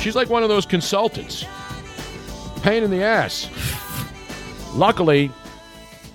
She's 0.00 0.14
like 0.16 0.28
one 0.30 0.42
of 0.42 0.48
those 0.48 0.64
consultants. 0.66 1.44
Pain 2.62 2.82
in 2.82 2.90
the 2.90 3.02
ass. 3.02 3.48
Luckily, 4.74 5.30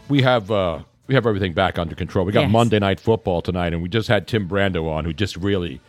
we 0.09 0.21
have 0.21 0.49
uh, 0.51 0.79
we 1.07 1.15
have 1.15 1.25
everything 1.25 1.53
back 1.53 1.77
under 1.77 1.95
control. 1.95 2.25
We 2.25 2.31
got 2.31 2.41
Yes. 2.41 2.51
Monday 2.51 2.79
Night 2.79 2.99
Football 2.99 3.41
tonight, 3.41 3.73
and 3.73 3.81
we 3.81 3.89
just 3.89 4.07
had 4.07 4.27
Tim 4.27 4.47
Brando 4.47 4.89
on, 4.89 5.05
who 5.05 5.13
just 5.13 5.35
really 5.35 5.81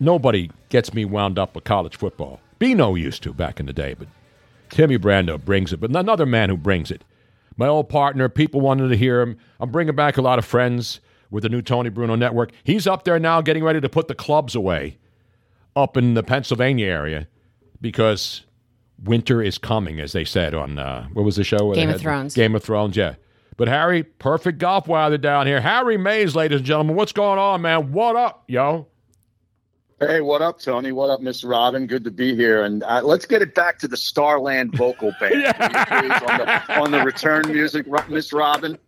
nobody 0.00 0.50
gets 0.68 0.92
me 0.92 1.04
wound 1.04 1.38
up 1.38 1.54
with 1.54 1.64
college 1.64 1.96
football. 1.96 2.40
Bino 2.58 2.94
used 2.94 3.22
to 3.22 3.32
back 3.32 3.60
in 3.60 3.66
the 3.66 3.72
day, 3.72 3.94
but 3.94 4.08
Timmy 4.70 4.98
Brando 4.98 5.42
brings 5.42 5.72
it. 5.72 5.80
But 5.80 5.90
another 5.90 6.26
man 6.26 6.48
who 6.50 6.56
brings 6.56 6.90
it. 6.90 7.04
My 7.56 7.68
old 7.68 7.88
partner, 7.88 8.28
people 8.28 8.60
wanted 8.60 8.88
to 8.88 8.96
hear 8.96 9.20
him. 9.20 9.38
I'm 9.60 9.70
bringing 9.70 9.94
back 9.94 10.16
a 10.16 10.22
lot 10.22 10.40
of 10.40 10.44
friends 10.44 10.98
with 11.30 11.44
the 11.44 11.48
new 11.48 11.62
Tony 11.62 11.88
Bruno 11.88 12.16
Network. 12.16 12.50
He's 12.64 12.86
up 12.86 13.04
there 13.04 13.18
now, 13.20 13.40
getting 13.40 13.62
ready 13.62 13.80
to 13.80 13.88
put 13.88 14.08
the 14.08 14.14
clubs 14.14 14.56
away 14.56 14.98
up 15.76 15.96
in 15.96 16.14
the 16.14 16.22
Pennsylvania 16.22 16.86
area 16.86 17.26
because 17.80 18.44
winter 19.02 19.42
is 19.42 19.58
coming, 19.58 20.00
as 20.00 20.12
they 20.12 20.24
said 20.24 20.54
on 20.54 20.78
uh, 20.78 21.06
what 21.12 21.24
was 21.24 21.36
the 21.36 21.44
show? 21.44 21.72
Game 21.74 21.90
of 21.90 22.00
Thrones. 22.00 22.34
Game 22.34 22.54
of 22.54 22.62
Thrones, 22.62 22.96
yeah. 22.96 23.14
But 23.56 23.68
Harry, 23.68 24.02
perfect 24.02 24.58
golf 24.58 24.88
weather 24.88 25.18
down 25.18 25.46
here. 25.46 25.60
Harry 25.60 25.96
Mayes, 25.96 26.34
ladies 26.34 26.58
and 26.58 26.66
gentlemen, 26.66 26.96
what's 26.96 27.12
going 27.12 27.38
on, 27.38 27.62
man? 27.62 27.92
What 27.92 28.16
up, 28.16 28.44
yo? 28.48 28.88
Hey, 30.06 30.20
what 30.20 30.42
up, 30.42 30.58
Tony? 30.58 30.92
What 30.92 31.10
up, 31.10 31.20
Miss 31.20 31.44
Robin? 31.44 31.86
Good 31.86 32.04
to 32.04 32.10
be 32.10 32.34
here. 32.34 32.64
And 32.64 32.82
uh, 32.82 33.00
let's 33.02 33.26
get 33.26 33.42
it 33.42 33.54
back 33.54 33.78
to 33.80 33.88
the 33.88 33.96
Starland 33.96 34.74
vocal 34.76 35.12
band 35.20 35.34
you 35.34 35.52
please, 35.52 36.22
on, 36.22 36.38
the, 36.38 36.80
on 36.80 36.90
the 36.90 37.02
return 37.04 37.44
music, 37.48 37.86
Miss 38.08 38.32
Robin. 38.32 38.78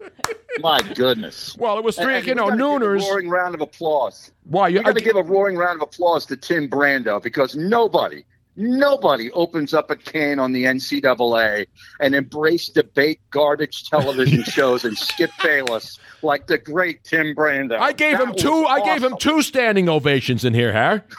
My 0.61 0.81
goodness. 0.95 1.57
Well, 1.59 1.79
it 1.79 1.85
was 1.85 1.97
three, 1.97 2.17
And- 2.17 2.29
and 2.29 2.39
you 2.39 2.45
we 2.45 2.57
know, 2.57 2.79
nooners. 2.79 3.03
A 3.03 3.11
roaring 3.11 3.29
round 3.29 3.55
of 3.55 3.61
applause. 3.61 4.31
Why 4.45 4.69
you? 4.69 4.83
Got 4.83 4.97
to 4.97 5.05
give 5.05 5.17
a 5.17 5.23
roaring 5.23 5.57
round 5.57 5.81
of 5.81 5.89
applause 5.89 6.27
to 6.27 6.37
Tim 6.37 6.69
Brando 6.69 7.23
because 7.23 7.55
nobody, 7.57 8.25
nobody 8.57 9.31
opens 9.33 9.75
up 9.75 9.91
a 9.91 9.97
can 9.97 10.39
on 10.39 10.53
the 10.53 10.65
NCAA 10.65 11.67
and 12.01 12.15
embrace 12.15 12.69
debate 12.69 13.21
garbage 13.31 13.89
television 13.89 14.43
shows 14.45 14.85
and 14.85 14.97
Skip 14.97 15.31
Bayless 15.43 15.99
like 16.23 16.47
the 16.47 16.59
great 16.59 17.05
Tim 17.05 17.35
Brando. 17.35 17.79
I 17.79 17.93
gave 17.93 18.19
him 18.19 18.35
two. 18.35 18.65
I 18.67 18.85
gave 18.85 19.03
him 19.03 19.17
two 19.19 19.43
standing 19.43 19.89
ovations 19.89 20.45
in 20.45 20.55
here, 20.55 20.73
Harry. 20.73 21.03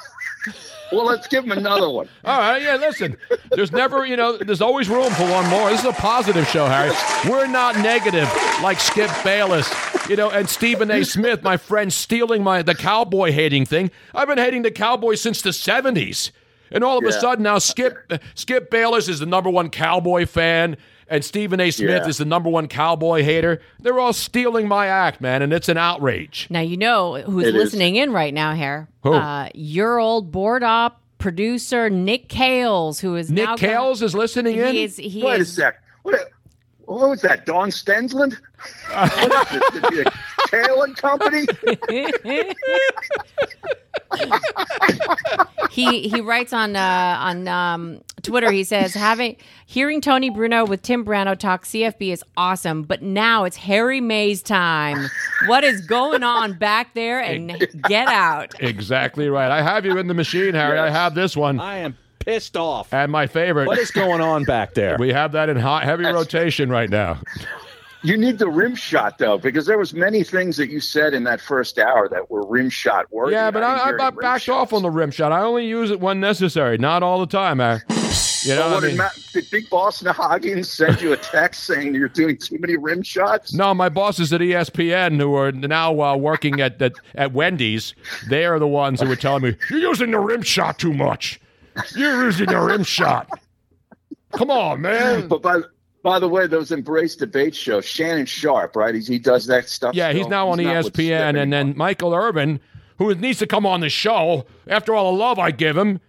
Well, 0.92 1.06
let's 1.06 1.28
give 1.28 1.44
him 1.44 1.52
another 1.52 1.90
one. 1.90 2.08
All 2.26 2.40
right, 2.40 2.62
yeah. 2.62 2.76
Listen, 2.76 3.18
there's 3.52 3.72
never, 3.72 4.06
you 4.06 4.16
know, 4.16 4.38
there's 4.38 4.62
always 4.62 4.88
room 4.88 5.12
for 5.12 5.30
one 5.30 5.48
more. 5.50 5.70
This 5.70 5.82
is 5.82 5.86
a 5.86 5.94
positive 5.94 6.48
show, 6.48 6.66
Harry. 6.66 6.92
We're 7.30 7.48
not 7.48 7.76
negative 7.78 8.32
like 8.62 8.80
Skip 8.80 9.12
Bayless, 9.24 9.70
you 10.10 10.16
know, 10.16 10.30
and 10.30 10.48
Stephen 10.48 10.90
A. 10.90 11.04
Smith, 11.04 11.44
my 11.44 11.58
friend, 11.58 11.92
stealing 11.92 12.44
my 12.44 12.62
the 12.62 12.76
cowboy 12.76 13.32
hating 13.32 13.66
thing. 13.66 13.92
I've 14.16 14.28
been 14.28 14.38
hating 14.38 14.62
the 14.62 14.72
Cowboys 14.72 15.22
since 15.22 15.42
the 15.42 15.50
'70s, 15.50 16.32
and 16.72 16.84
all 16.84 16.98
of 16.98 17.04
a 17.06 17.12
sudden 17.12 17.44
now 17.44 17.58
Skip 17.58 18.12
Skip 18.36 18.70
Bayless 18.70 19.08
is 19.10 19.20
the 19.20 19.26
number 19.26 19.50
one 19.50 19.70
cowboy 19.70 20.26
fan. 20.26 20.78
And 21.10 21.24
Stephen 21.24 21.62
A. 21.62 21.72
Smith 21.72 22.02
Yeah. 22.04 22.08
is 22.10 22.18
the 22.18 22.26
number 22.26 22.50
one 22.50 22.68
cowboy 22.68 23.24
hater. 23.24 23.62
They're 23.80 23.98
all 23.98 24.12
stealing 24.12 24.68
my 24.68 24.88
act, 24.88 25.22
man, 25.22 25.42
and 25.42 25.54
it's 25.54 25.70
an 25.70 25.78
outrage. 25.78 26.48
Now 26.50 26.60
you 26.60 26.76
know 26.76 27.16
who's 27.22 27.46
It 27.46 27.56
is. 27.56 27.64
listening 27.64 27.96
in 27.96 28.12
right 28.12 28.34
now 28.34 28.54
here. 28.56 28.90
Who? 29.04 29.14
Uh, 29.14 29.48
your 29.54 30.00
old 30.00 30.34
board 30.34 30.64
op 30.64 31.02
producer 31.18 31.90
Nick 31.90 32.28
Kales, 32.28 33.00
who 33.00 33.16
is 33.16 33.32
Nick 33.32 33.46
now 33.46 33.56
Kales 33.56 34.02
is 34.02 34.14
listening 34.16 34.58
in. 34.58 34.74
He 34.74 34.84
is. 34.84 34.98
He 34.98 35.24
Wait 35.24 35.38
a 35.38 35.42
is. 35.44 35.54
sec. 35.54 35.82
What, 36.04 36.20
what 36.88 37.10
was 37.10 37.22
that? 37.22 37.46
Don 37.46 37.70
Stensland? 37.70 38.38
what 38.92 39.52
is? 39.52 39.60
The, 39.74 40.12
the 40.52 40.86
and 40.86 40.98
Company? 40.98 41.46
he 45.70 46.08
he 46.08 46.22
writes 46.22 46.54
on 46.54 46.78
uh, 46.78 47.18
on 47.20 47.48
um, 47.50 48.02
Twitter. 48.22 48.52
He 48.52 48.64
says 48.64 48.94
having 48.94 49.36
hearing 49.66 50.00
Tony 50.00 50.30
Bruno 50.30 50.66
with 50.66 50.82
Tim 50.82 51.04
Brando 51.04 51.38
talk 51.38 51.66
CFB 51.66 52.14
is 52.14 52.24
awesome, 52.38 52.84
but 52.84 53.02
now 53.02 53.44
it's 53.44 53.58
Harry 53.58 54.00
Mays 54.00 54.42
time. 54.42 55.10
What 55.48 55.66
is 55.66 55.86
going 55.86 56.24
on 56.24 56.54
back 56.54 56.94
there? 56.94 57.20
And 57.20 57.68
get 57.84 58.08
out. 58.08 58.56
Exactly 58.62 59.28
right. 59.30 59.52
I 59.52 59.62
have 59.62 59.86
you 59.86 59.98
in 59.98 60.08
the 60.08 60.14
machine, 60.14 60.54
Harry. 60.54 60.80
I 60.80 60.90
have 60.90 61.16
this 61.16 61.36
one. 61.36 61.60
I 61.60 61.80
am 61.80 61.98
pissed 62.28 62.58
off. 62.58 62.94
And 62.94 63.12
my 63.12 63.26
favorite. 63.26 63.68
What 63.68 63.78
is 63.80 63.92
going 63.92 64.22
on 64.22 64.44
back 64.44 64.74
there? 64.74 64.98
We 65.08 65.14
have 65.14 65.32
that 65.34 65.48
in 65.48 65.58
hot, 65.58 65.84
heavy 65.84 66.06
rotation 66.06 66.70
right 66.70 66.90
now. 66.90 67.20
You 68.04 68.18
need 68.18 68.40
the 68.40 68.50
rim 68.50 68.76
shot 68.76 69.18
though, 69.18 69.38
because 69.38 69.66
there 69.66 69.78
was 69.78 69.94
many 69.94 70.24
things 70.24 70.58
that 70.58 70.70
you 70.70 70.80
said 70.80 71.14
in 71.14 71.24
that 71.26 71.40
first 71.40 71.78
hour 71.78 72.10
that 72.10 72.30
were 72.30 72.46
rim 72.48 72.70
shot 72.70 73.06
worthy. 73.12 73.34
Yeah, 73.34 73.52
but 73.52 73.60
didn't 73.62 74.02
I, 74.02 74.06
I, 74.06 74.08
I 74.08 74.10
backed 74.12 74.44
shots. 74.44 74.50
off 74.50 74.74
on 74.74 74.82
the 74.82 74.90
rim 74.90 75.12
shot. 75.12 75.32
I 75.32 75.42
only 75.42 75.68
use 75.68 75.92
it 75.92 76.00
when 76.00 76.20
necessary, 76.20 76.78
not 76.78 77.04
all 77.04 77.20
the 77.20 77.28
time, 77.28 77.58
man. 77.58 77.82
You 78.44 78.56
know, 78.56 78.62
Well, 78.62 78.70
what 78.70 78.76
what 78.76 78.78
I 78.78 78.80
did, 78.82 78.88
mean? 78.90 78.98
Matt, 78.98 79.20
did 79.34 79.50
Big 79.52 79.70
Boss 79.70 80.02
Nahagin 80.04 80.66
send 80.78 81.02
you 81.02 81.14
a 81.14 81.18
text 81.18 81.64
saying 81.66 81.96
you're 81.96 82.08
doing 82.10 82.38
too 82.38 82.58
many 82.60 82.76
rim 82.78 83.02
shots? 83.04 83.54
no, 83.54 83.74
my 83.74 83.90
bosses 83.90 84.32
at 84.34 84.42
ESPN 84.42 85.20
who 85.20 85.36
are 85.36 85.52
now 85.52 86.00
uh, 86.02 86.16
working 86.16 86.60
at, 86.60 86.82
at 86.82 86.94
at 87.16 87.34
Wendy's, 87.34 87.94
they 88.30 88.46
are 88.46 88.60
the 88.60 88.68
ones 88.68 89.02
who 89.02 89.08
were 89.08 89.16
telling 89.16 89.44
me 89.44 89.56
you're 89.70 89.80
using 89.80 90.12
the 90.12 90.20
rim 90.20 90.42
shot 90.44 90.80
too 90.80 90.94
much. 90.94 91.40
You're 91.96 92.26
using 92.26 92.48
the 92.48 92.60
rim 92.60 92.84
shot. 92.84 93.28
Come 94.34 94.52
on, 94.52 94.82
man. 94.82 95.28
But 95.28 95.42
by 95.42 95.62
by 96.04 96.20
the 96.20 96.28
way, 96.30 96.48
those 96.48 96.72
Embrace 96.72 97.16
Debate 97.16 97.56
shows, 97.56 97.86
Shannon 97.86 98.26
Sharpe, 98.26 98.76
right? 98.76 98.96
He's, 98.96 99.08
he 99.08 99.20
does 99.20 99.46
that 99.48 99.68
stuff. 99.68 99.94
Yeah, 99.96 100.14
he's 100.14 100.28
now 100.28 100.48
on 100.50 100.58
Skip 100.58 100.94
ESPN, 100.94 101.42
and 101.42 101.52
then 101.52 101.76
Michael 101.76 102.14
Irvin, 102.14 102.60
who 102.98 103.14
needs 103.16 103.40
to 103.40 103.48
come 103.48 103.66
on 103.66 103.82
the 103.82 103.90
show. 103.90 104.46
After 104.68 104.94
all 104.96 105.12
the 105.12 105.18
love 105.18 105.38
I 105.38 105.52
give 105.52 105.76
him, 105.76 106.00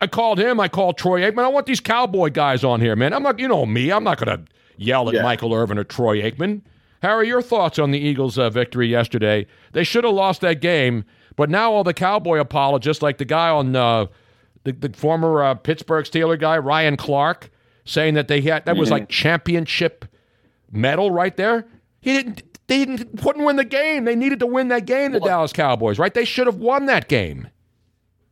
I 0.00 0.06
called 0.06 0.38
him. 0.40 0.58
I 0.58 0.68
called 0.68 0.98
Troy 0.98 1.20
Aikman. 1.20 1.44
I 1.44 1.48
want 1.48 1.66
these 1.66 1.80
cowboy 1.80 2.30
guys 2.30 2.64
on 2.64 2.80
here, 2.80 2.96
man. 2.96 3.12
I'm 3.12 3.22
not, 3.22 3.38
you 3.38 3.46
know 3.46 3.66
me. 3.66 3.92
I'm 3.92 4.02
not 4.04 4.18
going 4.18 4.36
to 4.38 4.44
yell 4.76 5.08
at 5.08 5.14
Yeah. 5.14 5.22
Michael 5.22 5.54
Irvin 5.54 5.78
or 5.78 5.84
Troy 5.84 6.22
Aikman. 6.22 6.62
Harry, 7.02 7.28
your 7.28 7.42
thoughts 7.42 7.78
on 7.78 7.92
the 7.92 7.98
Eagles' 7.98 8.38
uh, 8.38 8.50
victory 8.50 8.88
yesterday? 8.88 9.46
They 9.72 9.84
should 9.84 10.04
have 10.04 10.12
lost 10.14 10.40
that 10.40 10.60
game, 10.60 11.04
but 11.36 11.48
now 11.48 11.72
all 11.72 11.84
the 11.84 11.94
cowboy 11.94 12.38
apologists, 12.38 13.02
like 13.02 13.18
the 13.18 13.24
guy 13.24 13.48
on 13.48 13.74
uh, 13.76 14.06
the, 14.64 14.72
the 14.72 14.90
former 14.96 15.42
uh, 15.42 15.54
Pittsburgh 15.54 16.04
Steeler 16.04 16.38
guy 16.38 16.58
Ryan 16.58 16.96
Clark, 16.96 17.50
saying 17.84 18.14
that 18.14 18.28
they 18.28 18.40
had 18.40 18.64
that 18.66 18.76
was 18.76 18.90
like 18.90 19.08
championship 19.08 20.04
medal 20.70 21.10
right 21.10 21.36
there. 21.36 21.66
He 22.00 22.12
didn't. 22.12 22.42
They 22.66 22.84
didn't 22.84 23.24
wouldn't 23.24 23.44
win 23.44 23.56
the 23.56 23.64
game. 23.64 24.04
They 24.04 24.14
needed 24.14 24.38
to 24.40 24.46
win 24.46 24.68
that 24.68 24.86
game. 24.86 25.10
The 25.12 25.20
Dallas 25.20 25.52
Cowboys, 25.52 25.98
right? 25.98 26.14
They 26.14 26.24
should 26.24 26.46
have 26.46 26.56
won 26.56 26.86
that 26.86 27.08
game. 27.08 27.48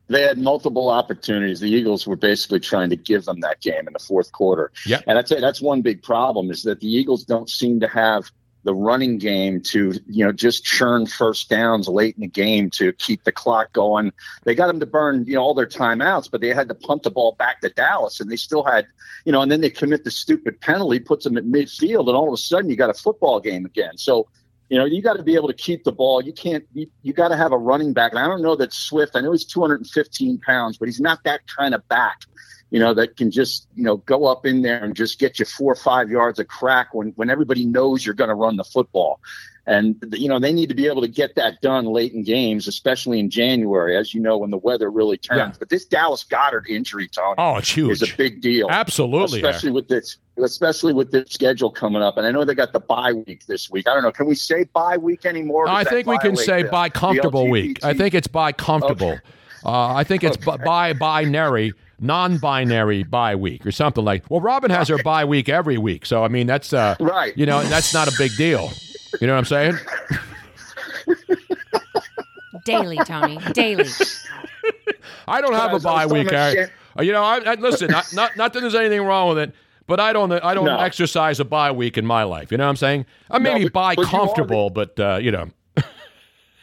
they 0.07 0.21
had 0.21 0.37
multiple 0.37 0.89
opportunities. 0.89 1.59
The 1.59 1.69
Eagles 1.69 2.07
were 2.07 2.15
basically 2.15 2.59
trying 2.61 2.89
to 2.89 2.95
give 2.95 3.25
them 3.25 3.41
that 3.41 3.59
game 3.61 3.85
in 3.85 3.93
the 3.93 3.99
fourth 3.99 4.31
quarter. 4.31 4.71
Yep. 4.85 5.03
And 5.07 5.17
I'd 5.17 5.27
say 5.27 5.39
that's 5.41 5.61
one 5.61 5.81
big 5.81 6.01
problem 6.01 6.49
is 6.51 6.63
that 6.63 6.79
the 6.79 6.87
Eagles 6.87 7.23
don't 7.25 7.49
seem 7.49 7.79
to 7.81 7.87
have 7.89 8.31
the 8.63 8.73
running 8.73 9.17
game 9.17 9.61
to, 9.61 9.93
you 10.07 10.25
know, 10.25 10.31
just 10.31 10.65
churn 10.65 11.05
first 11.05 11.49
downs 11.49 11.87
late 11.87 12.15
in 12.15 12.21
the 12.21 12.27
game 12.27 12.69
to 12.71 12.91
keep 12.93 13.23
the 13.23 13.31
clock 13.31 13.71
going. 13.73 14.11
They 14.43 14.53
got 14.53 14.67
them 14.67 14.79
to 14.81 14.85
burn, 14.85 15.25
you 15.25 15.35
know, 15.35 15.41
all 15.41 15.53
their 15.53 15.65
timeouts, 15.65 16.29
but 16.29 16.41
they 16.41 16.49
had 16.49 16.67
to 16.69 16.75
punt 16.75 17.03
the 17.03 17.11
ball 17.11 17.35
back 17.39 17.61
to 17.61 17.69
Dallas 17.69 18.19
and 18.19 18.29
they 18.29 18.35
still 18.35 18.63
had, 18.63 18.85
you 19.25 19.31
know, 19.31 19.41
and 19.41 19.51
then 19.51 19.61
they 19.61 19.69
commit 19.69 20.03
the 20.03 20.11
stupid 20.11 20.59
penalty, 20.59 20.99
puts 20.99 21.23
them 21.23 21.37
at 21.37 21.45
midfield, 21.45 22.07
and 22.07 22.17
all 22.17 22.27
of 22.27 22.33
a 22.33 22.37
sudden 22.37 22.69
you 22.69 22.75
got 22.75 22.89
a 22.89 22.93
football 22.93 23.39
game 23.39 23.65
again. 23.65 23.97
So, 23.97 24.27
you 24.69 24.77
know, 24.77 24.85
you 24.85 25.01
got 25.01 25.17
to 25.17 25.23
be 25.23 25.35
able 25.35 25.47
to 25.47 25.53
keep 25.53 25.83
the 25.83 25.91
ball. 25.91 26.21
You 26.21 26.33
can't, 26.33 26.65
you, 26.73 26.87
you 27.01 27.13
got 27.13 27.29
to 27.29 27.37
have 27.37 27.51
a 27.51 27.57
running 27.57 27.93
back. 27.93 28.11
And 28.11 28.19
I 28.19 28.27
don't 28.27 28.41
know 28.41 28.55
that 28.57 28.71
Swift, 28.73 29.15
I 29.15 29.21
know 29.21 29.31
he's 29.31 29.45
215 29.45 30.37
pounds, 30.39 30.77
but 30.77 30.87
he's 30.87 30.99
not 30.99 31.23
that 31.23 31.41
kind 31.47 31.73
of 31.73 31.87
back, 31.87 32.21
you 32.71 32.79
know, 32.79 32.93
that 32.93 33.17
can 33.17 33.31
just, 33.31 33.67
you 33.75 33.83
know, 33.83 33.97
go 33.97 34.25
up 34.25 34.45
in 34.45 34.61
there 34.61 34.83
and 34.83 34.95
just 34.95 35.19
get 35.19 35.39
you 35.39 35.45
four 35.45 35.71
or 35.71 35.75
five 35.75 36.09
yards 36.09 36.39
of 36.39 36.47
crack 36.47 36.93
when, 36.93 37.09
when 37.15 37.29
everybody 37.29 37.65
knows 37.65 38.05
you're 38.05 38.15
going 38.15 38.29
to 38.29 38.35
run 38.35 38.57
the 38.57 38.63
football. 38.63 39.19
And, 39.65 39.97
you 40.17 40.27
know, 40.27 40.39
they 40.39 40.51
need 40.51 40.69
to 40.69 40.75
be 40.75 40.87
able 40.87 41.01
to 41.01 41.07
get 41.07 41.35
that 41.35 41.61
done 41.61 41.85
late 41.85 42.13
in 42.13 42.23
games, 42.23 42.67
especially 42.67 43.19
in 43.19 43.29
January, 43.29 43.95
as 43.95 44.15
you 44.15 44.19
know, 44.19 44.35
when 44.37 44.49
the 44.49 44.57
weather 44.57 44.89
really 44.89 45.17
turns. 45.17 45.37
Yeah. 45.37 45.51
But 45.59 45.69
this 45.69 45.85
Dallas 45.85 46.23
Goedert 46.27 46.67
injury, 46.67 47.07
Tony, 47.07 47.35
Oh, 47.37 47.57
it's 47.57 47.69
huge. 47.69 48.01
is 48.01 48.11
a 48.11 48.15
big 48.17 48.41
deal. 48.41 48.67
Absolutely. 48.71 49.39
Especially 49.39 49.69
with 49.69 49.87
this, 49.87 50.17
especially 50.37 50.93
with 50.93 51.11
this 51.11 51.29
schedule 51.29 51.69
coming 51.69 52.01
up. 52.01 52.17
And 52.17 52.25
I 52.25 52.31
know 52.31 52.45
they 52.45 52.55
got 52.55 52.73
the 52.73 52.79
bye 52.79 53.13
week 53.13 53.45
this 53.45 53.69
week. 53.69 53.87
I 53.87 53.93
don't 53.93 54.01
know. 54.01 54.11
Can 54.11 54.25
we 54.25 54.33
say 54.33 54.63
bye 54.73 54.97
week 54.97 55.25
anymore? 55.27 55.67
Does 55.67 55.75
I 55.75 55.83
think 55.83 56.07
we 56.07 56.17
can 56.17 56.35
say 56.35 56.63
the- 56.63 56.69
by 56.69 56.89
comfortable 56.89 57.47
week. 57.47 57.83
I 57.83 57.93
think 57.93 58.15
it's 58.15 58.27
bye 58.27 58.53
comfortable. 58.53 59.09
Okay. 59.11 59.21
Uh, 59.63 59.93
I 59.93 60.03
think 60.03 60.23
it's 60.23 60.37
bi 60.37 60.57
bi 60.57 60.93
binary, 60.93 61.73
non-binary 61.99 63.03
bye 63.03 63.35
week 63.35 63.65
or 63.65 63.71
something 63.71 64.03
like. 64.03 64.29
Well, 64.29 64.41
Robin 64.41 64.71
has 64.71 64.87
her 64.87 65.01
bye 65.03 65.25
week 65.25 65.49
every 65.49 65.77
week, 65.77 66.05
so 66.05 66.23
I 66.23 66.27
mean 66.27 66.47
that's 66.47 66.73
uh, 66.73 66.95
Right. 66.99 67.37
You 67.37 67.45
know 67.45 67.61
that's 67.63 67.93
not 67.93 68.07
a 68.07 68.13
big 68.17 68.35
deal. 68.37 68.71
You 69.21 69.27
know 69.27 69.33
what 69.33 69.39
I'm 69.39 69.45
saying? 69.45 69.77
Daily, 72.65 72.97
Tony. 73.05 73.37
Daily. 73.53 73.85
I 75.27 75.41
don't 75.41 75.53
have 75.53 75.73
a 75.73 75.79
bye 75.79 76.05
week. 76.05 76.25
talking 76.27 76.37
Eric. 76.39 76.57
shit. 76.57 76.71
Uh, 76.97 77.03
You 77.03 77.11
know, 77.13 77.23
I, 77.23 77.37
I, 77.39 77.53
listen. 77.55 77.89
not, 77.89 78.11
not 78.13 78.35
not 78.37 78.53
that 78.53 78.59
there's 78.61 78.75
anything 78.75 79.01
wrong 79.03 79.29
with 79.29 79.37
it, 79.39 79.53
but 79.87 79.99
I 79.99 80.13
don't 80.13 80.31
I 80.31 80.53
don't 80.53 80.65
No. 80.65 80.79
exercise 80.79 81.39
a 81.39 81.45
bye 81.45 81.71
week 81.71 81.97
in 81.97 82.05
my 82.05 82.23
life. 82.23 82.51
You 82.51 82.57
know 82.57 82.65
what 82.65 82.69
I'm 82.71 82.75
saying? 82.75 83.05
I 83.29 83.39
may 83.39 83.51
No, 83.53 83.57
be 83.59 83.63
but- 83.65 83.73
bye 83.73 83.95
but 83.95 84.01
you 84.01 84.11
the- 84.11 84.17
comfortable, 84.17 84.69
but 84.69 84.99
uh, 84.99 85.17
you 85.21 85.31
know. 85.31 85.49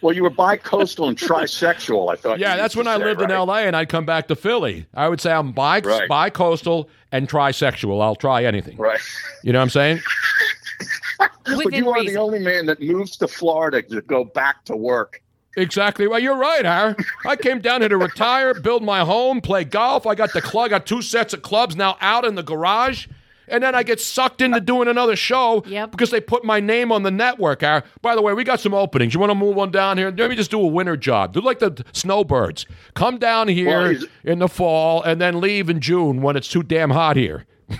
Well, 0.06 0.14
you 0.14 0.22
were 0.22 0.30
bi-coastal 0.30 1.08
and 1.08 1.18
trisexual. 1.18 2.12
I 2.12 2.14
thought. 2.14 2.38
Yeah, 2.38 2.54
that's 2.54 2.76
when 2.76 2.86
I 2.86 2.96
say, 2.96 3.04
lived 3.06 3.22
in? 3.22 3.32
L.A. 3.32 3.62
and 3.62 3.74
I'd 3.74 3.88
come 3.88 4.06
back 4.06 4.28
to 4.28 4.36
Philly. 4.36 4.86
I 4.94 5.08
would 5.08 5.20
say 5.20 5.32
I'm 5.32 5.50
bi 5.50 5.80
Right. 5.80 6.08
bi-coastal 6.08 6.88
and 7.10 7.28
trisexual. 7.28 8.00
I'll 8.00 8.14
try 8.14 8.44
anything. 8.44 8.76
Right. 8.76 9.00
You 9.42 9.52
know 9.52 9.58
what 9.58 9.64
I'm 9.64 9.70
saying? 9.70 10.00
But 11.18 11.56
Within 11.64 11.84
you 11.84 11.90
are 11.90 11.98
reason. 11.98 12.14
the 12.14 12.20
only 12.20 12.38
man 12.38 12.66
that 12.66 12.80
moves 12.80 13.16
to 13.16 13.26
Florida 13.26 13.82
to 13.82 14.00
go 14.02 14.22
back 14.24 14.64
to 14.66 14.76
work. 14.76 15.22
Exactly. 15.56 16.06
Well, 16.06 16.20
you're 16.20 16.36
right, 16.36 16.64
Har. 16.64 16.94
I 17.26 17.34
came 17.34 17.58
down 17.60 17.80
here 17.80 17.88
to 17.88 17.96
retire, 17.96 18.54
build 18.54 18.84
my 18.84 19.00
home, 19.00 19.40
play 19.40 19.64
golf. 19.64 20.06
I 20.06 20.14
got 20.14 20.32
the 20.34 20.42
club, 20.42 20.70
got 20.70 20.86
two 20.86 21.02
sets 21.02 21.34
of 21.34 21.42
clubs 21.42 21.74
now 21.74 21.96
out 22.00 22.24
in 22.24 22.36
the 22.36 22.42
garage. 22.44 23.08
And 23.48 23.62
then 23.62 23.75
I 23.75 23.82
get 23.82 24.00
sucked 24.00 24.40
into 24.40 24.60
doing 24.60 24.88
another 24.88 25.16
show 25.16 25.62
Yep. 25.66 25.90
because 25.93 26.10
they 26.10 26.20
put 26.20 26.44
my 26.44 26.60
name 26.60 26.90
on 26.90 27.02
the 27.02 27.10
network. 27.10 27.62
Har. 27.62 27.84
By 28.02 28.14
the 28.14 28.22
way, 28.22 28.32
we 28.34 28.44
got 28.44 28.60
some 28.60 28.75
openings. 28.75 29.14
You 29.14 29.20
want 29.20 29.31
to 29.31 29.34
move 29.34 29.56
on 29.58 29.70
down 29.70 29.98
here? 29.98 30.12
Let 30.16 30.31
me 30.31 30.37
just 30.37 30.50
do 30.50 30.60
a 30.60 30.66
winter 30.66 30.96
job. 30.96 31.32
Do 31.32 31.40
like 31.40 31.58
the 31.60 31.84
snowbirds. 31.93 32.66
Come 32.94 33.19
down 33.19 33.48
here 33.48 33.69
Well, 33.69 33.96
in 34.25 34.38
the 34.40 34.48
fall 34.48 35.02
and 35.02 35.20
then 35.20 35.40
leave 35.40 35.70
in 35.70 35.81
June 35.81 36.22
when 36.22 36.37
it's 36.37 36.48
too 36.48 36.62
damn 36.62 36.90
hot 36.90 37.16
here. 37.16 37.46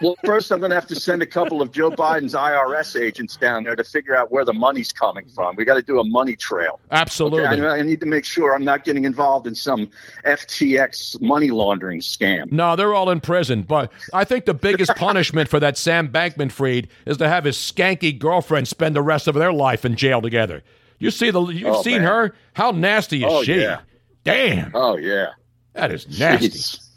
Well, 0.00 0.14
first 0.24 0.50
I'm 0.52 0.60
going 0.60 0.70
to 0.70 0.76
have 0.76 0.86
to 0.88 0.94
send 0.96 1.22
a 1.22 1.26
couple 1.26 1.60
of 1.60 1.72
Joe 1.72 1.90
Biden's 1.90 2.34
IRS 2.34 3.00
agents 3.00 3.36
down 3.36 3.64
there 3.64 3.74
to 3.74 3.82
figure 3.82 4.16
out 4.16 4.30
where 4.30 4.44
the 4.44 4.52
money's 4.52 4.92
coming 4.92 5.26
from. 5.28 5.56
We 5.56 5.64
got 5.64 5.74
to 5.74 5.82
do 5.82 5.98
a 5.98 6.04
money 6.04 6.36
trail. 6.36 6.78
Absolutely. 6.92 7.42
Okay, 7.46 7.60
I, 7.66 7.78
I 7.78 7.82
need 7.82 7.98
to 8.00 8.06
make 8.06 8.24
sure 8.24 8.54
I'm 8.54 8.64
not 8.64 8.84
getting 8.84 9.04
involved 9.04 9.46
in 9.48 9.54
some 9.56 9.90
FTX 10.24 11.20
money 11.20 11.50
laundering 11.50 12.00
scam. 12.00 12.50
No, 12.52 12.76
they're 12.76 12.94
all 12.94 13.10
in 13.10 13.20
prison. 13.20 13.62
But 13.62 13.92
I 14.12 14.24
think 14.24 14.44
the 14.44 14.54
biggest 14.54 14.94
punishment 14.96 15.48
for 15.48 15.58
that 15.60 15.76
Sam 15.76 16.08
Bankman 16.08 16.52
Fried 16.52 16.88
is 17.06 17.16
to 17.16 17.28
have 17.28 17.44
his 17.44 17.56
skanky 17.56 18.16
girlfriend 18.16 18.68
spend 18.68 18.94
the 18.94 19.02
rest 19.02 19.26
of 19.28 19.34
their 19.34 19.52
life 19.52 19.84
in 19.84 19.96
jail 19.96 20.22
together. 20.22 20.62
You 20.98 21.10
see 21.10 21.30
the 21.30 21.42
you've 21.46 21.68
Oh, 21.68 21.82
seen 21.82 22.02
man. 22.02 22.08
her? 22.08 22.34
How 22.54 22.70
nasty 22.70 23.18
is 23.24 23.32
Oh, 23.32 23.42
she? 23.42 23.60
yeah. 23.60 23.80
Damn. 24.24 24.72
Oh 24.74 24.96
yeah, 24.96 25.28
That 25.74 25.90
is 25.92 26.18
nasty. 26.18 26.48
Jeez. 26.50 26.87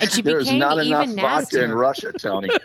And 0.00 0.10
she 0.10 0.20
There's 0.22 0.44
became 0.44 0.58
not 0.58 0.78
enough 0.78 1.04
even 1.04 1.16
vodka 1.16 1.62
in 1.64 1.70
nastier. 1.70 1.76
Russia, 1.76 2.12
Tony. 2.12 2.50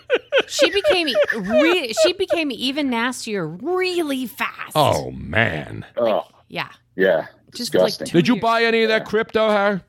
She 0.48 0.70
became 0.70 1.08
re- 1.36 1.94
she 2.04 2.12
became 2.14 2.52
even 2.52 2.90
nastier 2.90 3.46
really 3.48 4.26
fast. 4.26 4.72
Oh 4.76 5.12
man. 5.12 5.86
Oh 5.96 6.26
yeah. 6.50 6.70
yeah, 6.98 7.28
Just 7.54 7.74
like 7.74 7.86
disgusting. 7.86 8.08
two 8.08 8.18
Did 8.18 8.28
you 8.28 8.34
years. 8.36 8.42
buy 8.42 8.64
any 8.66 8.84
of 8.84 8.90
that 8.90 9.06
crypto, 9.06 9.48
Har? 9.50 9.82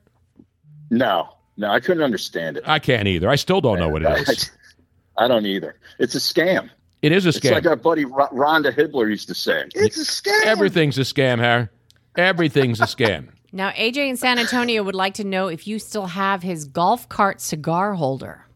no, 0.91 1.31
no, 1.56 1.69
I 1.71 1.81
couldn't 1.81 2.03
understand 2.05 2.59
it. 2.59 2.65
I 2.67 2.79
can't 2.79 3.09
either. 3.09 3.29
I 3.29 3.37
still 3.37 3.61
don't 3.61 3.79
know 3.79 3.88
what 3.88 4.03
it 4.05 4.29
is. 4.29 4.50
I 5.19 5.27
don't 5.27 5.47
either. 5.47 5.75
It's 5.99 6.15
a 6.15 6.19
scam. 6.19 6.71
It 7.00 7.11
is 7.12 7.25
a 7.27 7.31
It's 7.31 7.41
scam. 7.41 7.53
like 7.53 7.67
our 7.67 7.77
buddy 7.77 8.05
Ro- 8.05 8.29
Rhonda 8.29 8.73
Hibbler 8.73 9.09
used 9.09 9.27
to 9.29 9.35
say. 9.35 9.65
It's 9.75 9.97
a 9.97 10.05
scam. 10.05 10.45
Everything's 10.45 10.99
a 10.99 11.03
scam, 11.03 11.38
Har. 11.41 11.71
Everything's 12.17 12.81
a 12.81 12.85
scam. 12.85 13.29
Now 13.52 13.70
AJ 13.70 14.08
in 14.08 14.16
San 14.16 14.38
Antonio 14.38 14.82
would 14.82 14.94
like 14.94 15.14
to 15.14 15.25
know 15.25 15.49
if 15.49 15.66
you 15.66 15.78
still 15.78 16.06
have 16.06 16.43
his 16.43 16.64
golf 16.64 17.08
cart 17.08 17.40
cigar 17.40 17.94
holder. 17.94 18.46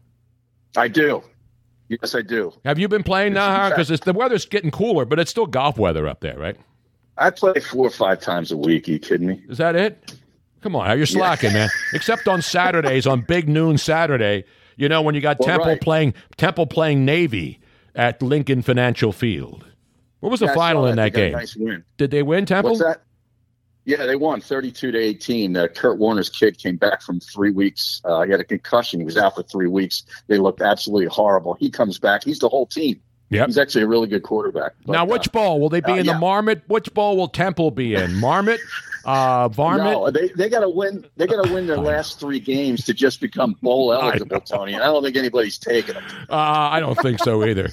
I 0.75 0.87
do. 0.87 1.23
Yes, 1.87 2.15
I 2.15 2.21
do. 2.21 2.51
Have 2.65 2.79
you 2.79 2.87
been 2.87 3.03
playing 3.03 3.33
now, 3.33 3.69
Because 3.69 3.87
the 4.01 4.13
weather's 4.13 4.45
getting 4.45 4.71
cooler, 4.71 5.05
but 5.05 5.19
it's 5.19 5.31
still 5.31 5.45
golf 5.45 5.77
weather 5.77 6.07
up 6.07 6.19
there, 6.19 6.37
right? 6.37 6.57
I 7.17 7.29
play 7.29 7.59
four 7.59 7.87
or 7.87 7.89
five 7.91 8.19
times 8.21 8.51
a 8.51 8.57
week. 8.57 8.87
Are 8.87 8.91
you 8.91 8.99
kidding 8.99 9.27
me? 9.27 9.41
Is 9.47 9.57
that 9.57 9.75
it? 9.75 10.13
Come 10.61 10.75
on, 10.75 10.97
you're 10.97 11.05
slacking, 11.05 11.53
man. 11.53 11.69
Except 11.93 12.27
on 12.27 12.41
Saturdays, 12.41 13.07
on 13.07 13.21
Big 13.21 13.47
Noon 13.47 13.77
Saturday, 13.77 14.43
you 14.75 14.89
know 14.89 15.01
when 15.01 15.15
you 15.15 15.21
got 15.21 15.39
Well, 15.39 15.47
Temple 15.47 15.67
right. 15.69 15.81
playing 15.81 16.13
Temple 16.35 16.67
playing 16.67 17.05
Navy 17.05 17.59
at 17.95 18.21
Lincoln 18.21 18.61
Financial 18.61 19.11
Field. 19.11 19.65
What 20.19 20.29
was 20.29 20.39
the 20.39 20.47
Yeah, 20.47 20.55
final 20.55 20.83
saw 20.83 20.87
in 20.89 20.95
that 20.97 21.13
They 21.13 21.29
game? 21.29 21.31
Nice 21.33 21.55
win. 21.55 21.83
Did 21.97 22.11
they 22.11 22.23
win 22.23 22.45
Temple? 22.45 22.71
What's 22.71 22.83
that? 22.83 23.01
Yeah, 23.87 24.05
they 24.05 24.17
won 24.17 24.41
32 24.41 24.91
to 24.91 24.97
18. 24.99 25.55
Uh, 25.55 25.67
Kurt 25.67 25.97
Warner's 25.97 26.27
kid 26.27 26.57
came 26.57 26.75
back 26.75 27.01
from 27.01 27.21
three 27.21 27.51
weeks. 27.51 28.01
Uh, 28.03 28.23
he 28.23 28.31
had 28.31 28.41
a 28.41 28.43
concussion. 28.43 28.99
He 28.99 29.05
was 29.05 29.15
out 29.15 29.35
for 29.35 29.43
three 29.43 29.69
weeks. 29.69 30.03
They 30.27 30.39
looked 30.39 30.61
absolutely 30.61 31.05
horrible. 31.07 31.53
He 31.53 31.69
comes 31.69 31.97
back. 31.97 32.25
He's 32.25 32.39
the 32.39 32.49
whole 32.49 32.65
team. 32.65 32.99
Yeah, 33.29 33.45
He's 33.45 33.57
actually 33.57 33.83
a 33.83 33.87
really 33.87 34.09
good 34.09 34.23
quarterback. 34.23 34.73
But, 34.85 34.91
Now, 34.91 35.03
uh, 35.03 35.05
which 35.05 35.31
bowl 35.31 35.61
will 35.61 35.69
they 35.69 35.79
be 35.79 35.93
uh, 35.93 35.95
in? 35.95 36.05
The. 36.05 36.17
Marmot. 36.17 36.63
Which 36.67 36.93
bowl 36.93 37.15
will 37.15 37.29
Temple 37.29 37.71
be 37.71 37.95
in? 37.95 38.15
Marmot, 38.15 38.59
uh, 39.05 39.47
Varmint. 39.47 39.85
No, 39.85 40.11
they 40.11 40.29
they 40.29 40.49
got 40.49 40.61
to 40.61 40.69
win. 40.69 41.05
They 41.15 41.25
got 41.25 41.45
to 41.45 41.53
win 41.53 41.67
their 41.67 41.77
last 41.93 42.19
three 42.19 42.39
games 42.41 42.83
to 42.85 42.93
just 42.93 43.21
become 43.21 43.55
bowl 43.61 43.93
eligible, 44.01 44.41
Tony. 44.41 44.73
And 44.73 44.83
I 44.83 44.87
don't 44.87 45.03
think 45.03 45.15
anybody's 45.15 45.57
taking 45.57 45.95
them. 45.95 46.03
Uh, 46.29 46.35
I 46.35 46.81
don't 46.81 46.97
think 46.99 47.19
so 47.19 47.43
either. 47.45 47.69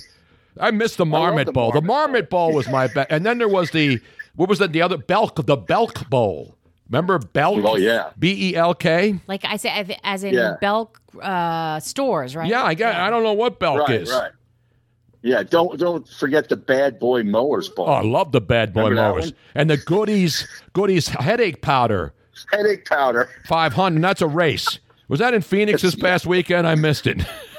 I 0.58 0.70
missed 0.70 0.98
the 0.98 1.06
Marmot 1.06 1.46
the 1.46 1.52
Bowl. 1.52 1.72
the 1.72 1.80
Marmot 1.80 2.12
Marmot 2.12 2.30
Bowl 2.30 2.52
was 2.52 2.68
my 2.68 2.86
bet, 2.86 3.08
and 3.10 3.26
then 3.26 3.38
there 3.38 3.48
was 3.48 3.70
the 3.72 4.00
what 4.36 4.48
was 4.48 4.58
that? 4.58 4.72
The 4.72 4.82
other 4.82 4.96
Belk, 4.98 5.44
the 5.46 5.56
Belk 5.56 6.08
Bowl. 6.10 6.56
Remember 6.90 7.18
Belk? 7.18 7.64
Oh, 7.64 7.76
yeah. 7.76 8.10
B 8.18 8.50
E 8.50 8.56
L 8.56 8.74
K. 8.74 9.18
Like 9.26 9.44
I 9.44 9.56
said, 9.56 9.96
as 10.04 10.22
in 10.24 10.34
Yeah. 10.34 10.56
Belk 10.60 11.00
uh, 11.22 11.80
stores, 11.80 12.36
right? 12.36 12.48
Yeah, 12.48 12.62
I 12.62 12.74
got. 12.74 12.94
I 12.96 13.10
don't 13.10 13.22
know 13.22 13.32
what 13.32 13.58
Belk 13.58 13.88
Right, 13.88 14.00
is. 14.02 14.10
right. 14.10 14.32
Yeah, 15.22 15.42
don't 15.42 15.78
don't 15.80 16.06
forget 16.06 16.50
the 16.50 16.56
Bad 16.56 16.98
Boy 16.98 17.22
Mowers 17.22 17.70
Bowl. 17.70 17.88
Oh, 17.88 17.92
I 17.92 18.02
love 18.02 18.32
the 18.32 18.42
Bad 18.42 18.74
Boy 18.74 18.90
Remember 18.90 19.20
mowers 19.20 19.32
and 19.54 19.70
the 19.70 19.78
Goodies 19.78 20.46
Goodies 20.74 21.08
headache 21.08 21.62
powder 21.62 22.12
Headache 22.52 22.84
powder. 22.84 23.30
five 23.46 23.72
hundred. 23.72 24.02
That's 24.02 24.20
a 24.20 24.26
race. 24.26 24.78
Was 25.08 25.20
that 25.20 25.32
in 25.32 25.40
Phoenix 25.40 25.80
this 25.80 25.94
past 25.94 26.26
weekend? 26.26 26.66
I 26.66 26.74
missed 26.74 27.06
it. 27.06 27.22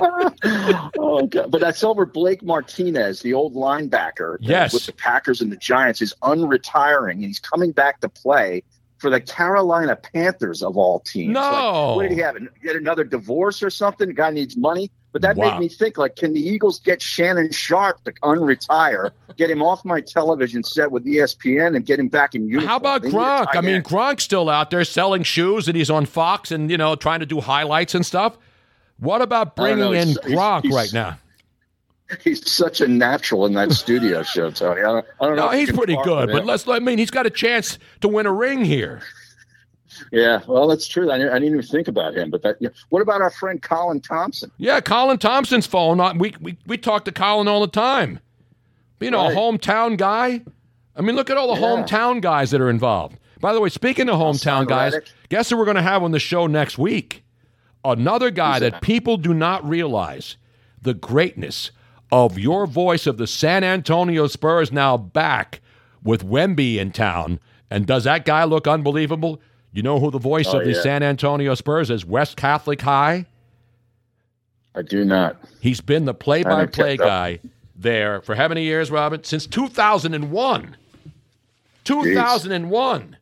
Oh, 0.98 1.26
God. 1.26 1.50
But 1.50 1.60
that's 1.60 1.82
over 1.84 2.06
Blake 2.06 2.42
Martinez, 2.42 3.20
the 3.20 3.34
old 3.34 3.54
linebacker. 3.54 4.36
Yes. 4.40 4.72
With 4.72 4.86
the 4.86 4.92
Packers 4.92 5.40
and 5.40 5.50
the 5.52 5.56
Giants 5.56 6.00
is 6.02 6.14
unretiring, 6.22 7.12
and 7.12 7.24
he's 7.24 7.38
coming 7.40 7.72
back 7.72 8.00
to 8.00 8.08
play 8.08 8.62
for 8.98 9.10
the 9.10 9.20
Carolina 9.20 9.96
Panthers 9.96 10.62
of 10.62 10.76
all 10.76 11.00
teams. 11.00 11.34
No. 11.34 11.40
Like, 11.40 11.96
what 11.96 12.02
did 12.08 12.12
he 12.12 12.18
have? 12.18 12.36
Get 12.62 12.76
another 12.76 13.04
divorce 13.04 13.62
or 13.62 13.70
something? 13.70 14.08
The 14.08 14.14
guy 14.14 14.30
needs 14.30 14.56
money. 14.56 14.90
But 15.12 15.22
that 15.22 15.36
Wow. 15.36 15.52
made 15.52 15.60
me 15.60 15.68
think, 15.68 15.96
like, 15.96 16.16
can 16.16 16.34
the 16.34 16.40
Eagles 16.40 16.80
get 16.80 17.00
Shannon 17.00 17.50
Sharpe 17.50 18.04
to 18.04 18.12
unretire, 18.22 19.10
get 19.38 19.50
him 19.50 19.62
off 19.62 19.82
my 19.84 20.02
television 20.02 20.62
set 20.62 20.90
with 20.90 21.06
ESPN, 21.06 21.74
and 21.76 21.86
get 21.86 21.98
him 21.98 22.08
back 22.08 22.34
in 22.34 22.46
uniform? 22.46 22.68
How 22.68 22.76
about 22.76 23.02
They 23.02 23.08
need 23.08 23.14
a 23.14 23.18
Gronk? 23.18 23.46
I 23.54 23.60
mean. 23.62 23.82
Gronk's 23.82 24.24
still 24.24 24.50
out 24.50 24.70
there 24.70 24.84
selling 24.84 25.22
shoes, 25.22 25.66
and 25.66 25.76
he's 25.78 25.88
on 25.90 26.04
Fox, 26.04 26.50
and 26.50 26.70
you 26.70 26.76
know, 26.76 26.94
trying 26.94 27.20
to 27.20 27.26
do 27.26 27.40
highlights 27.40 27.94
and 27.94 28.04
stuff. 28.04 28.36
What 29.00 29.22
about 29.22 29.56
know. 29.56 29.62
bringing 29.64 29.94
in 29.94 30.08
He's- 30.08 30.18
Gronk 30.18 30.62
he's- 30.62 30.74
right 30.74 30.92
now? 30.92 31.18
he's 32.24 32.50
such 32.50 32.80
a 32.80 32.88
natural 32.88 33.44
in 33.46 33.52
that 33.54 33.70
studio 33.72 34.22
show, 34.22 34.50
Tony. 34.50 34.80
I 34.80 34.84
don't, 34.84 35.06
I 35.20 35.26
don't 35.26 35.36
know. 35.36 35.46
No, 35.46 35.52
you 35.52 35.58
he's 35.66 35.72
pretty 35.76 35.96
good, 36.04 36.30
but 36.32 36.44
let's. 36.46 36.66
I 36.66 36.78
mean, 36.78 36.98
he's 36.98 37.10
got 37.10 37.26
a 37.26 37.30
chance 37.30 37.78
to 38.00 38.08
win 38.08 38.26
a 38.26 38.32
ring 38.32 38.64
here. 38.64 39.02
yeah, 40.12 40.40
well, 40.46 40.66
that's 40.68 40.86
true. 40.88 41.10
I, 41.10 41.18
didn't- 41.18 41.32
I 41.32 41.38
didn't 41.38 41.54
even 41.54 41.62
think 41.66 41.86
about 41.88 42.14
him. 42.14 42.30
But 42.30 42.42
that, 42.42 42.56
yeah. 42.60 42.70
what 42.88 43.02
about 43.02 43.20
our 43.20 43.30
friend 43.30 43.60
Colin 43.60 44.00
Thompson? 44.00 44.50
Yeah, 44.58 44.80
Colin 44.80 45.18
Thompson's 45.18 45.66
phone. 45.66 45.98
We 46.18 46.34
we 46.40 46.56
we 46.66 46.78
talk 46.78 47.04
to 47.06 47.12
Colin 47.12 47.46
all 47.48 47.60
the 47.60 47.66
time. 47.68 48.20
You 49.00 49.10
know, 49.10 49.24
Right. 49.26 49.32
a 49.32 49.36
hometown 49.36 49.96
guy. 49.96 50.40
I 50.96 51.02
mean, 51.02 51.14
look 51.14 51.30
at 51.30 51.36
all 51.36 51.54
the 51.54 51.60
Yeah. 51.60 51.66
hometown 51.68 52.20
guys 52.20 52.50
that 52.50 52.60
are 52.60 52.70
involved. 52.70 53.16
By 53.40 53.52
the 53.52 53.60
way, 53.60 53.68
speaking 53.68 54.08
of 54.08 54.18
hometown 54.18 54.66
guys, 54.66 54.94
guess 55.28 55.50
who 55.50 55.56
we're 55.56 55.64
going 55.64 55.76
to 55.76 55.82
have 55.82 56.02
on 56.02 56.10
the 56.10 56.18
show 56.18 56.48
next 56.48 56.76
week? 56.78 57.22
Another 57.92 58.30
guy 58.30 58.58
that 58.58 58.72
that? 58.72 58.82
people 58.82 59.16
do 59.16 59.32
not 59.34 59.66
realize 59.68 60.36
the 60.80 60.94
greatness 60.94 61.70
of 62.10 62.38
your 62.38 62.66
voice 62.66 63.06
of 63.06 63.18
the 63.18 63.26
San 63.26 63.64
Antonio 63.64 64.26
Spurs 64.26 64.72
now 64.72 64.96
back 64.96 65.60
with 66.02 66.24
Wemby 66.24 66.76
in 66.76 66.92
town. 66.92 67.40
And 67.70 67.86
does 67.86 68.04
that 68.04 68.24
guy 68.24 68.44
look 68.44 68.66
unbelievable? 68.66 69.40
You 69.72 69.82
know 69.82 70.00
who 70.00 70.10
the 70.10 70.18
voice 70.18 70.48
Oh, 70.48 70.58
of 70.58 70.64
the 70.64 70.72
yeah. 70.72 70.82
San 70.82 71.02
Antonio 71.02 71.54
Spurs 71.54 71.90
is? 71.90 72.04
West 72.04 72.36
Catholic 72.36 72.80
High. 72.80 73.26
I 74.74 74.82
do 74.82 75.04
not. 75.04 75.36
He's 75.60 75.80
been 75.80 76.04
the 76.04 76.14
play-by-play 76.14 76.96
guy 76.96 77.40
there 77.76 78.20
for 78.22 78.34
how 78.34 78.48
many 78.48 78.62
years, 78.64 78.90
Robin? 78.90 79.22
Since 79.24 79.46
2001. 79.46 80.76
2001. 81.84 83.16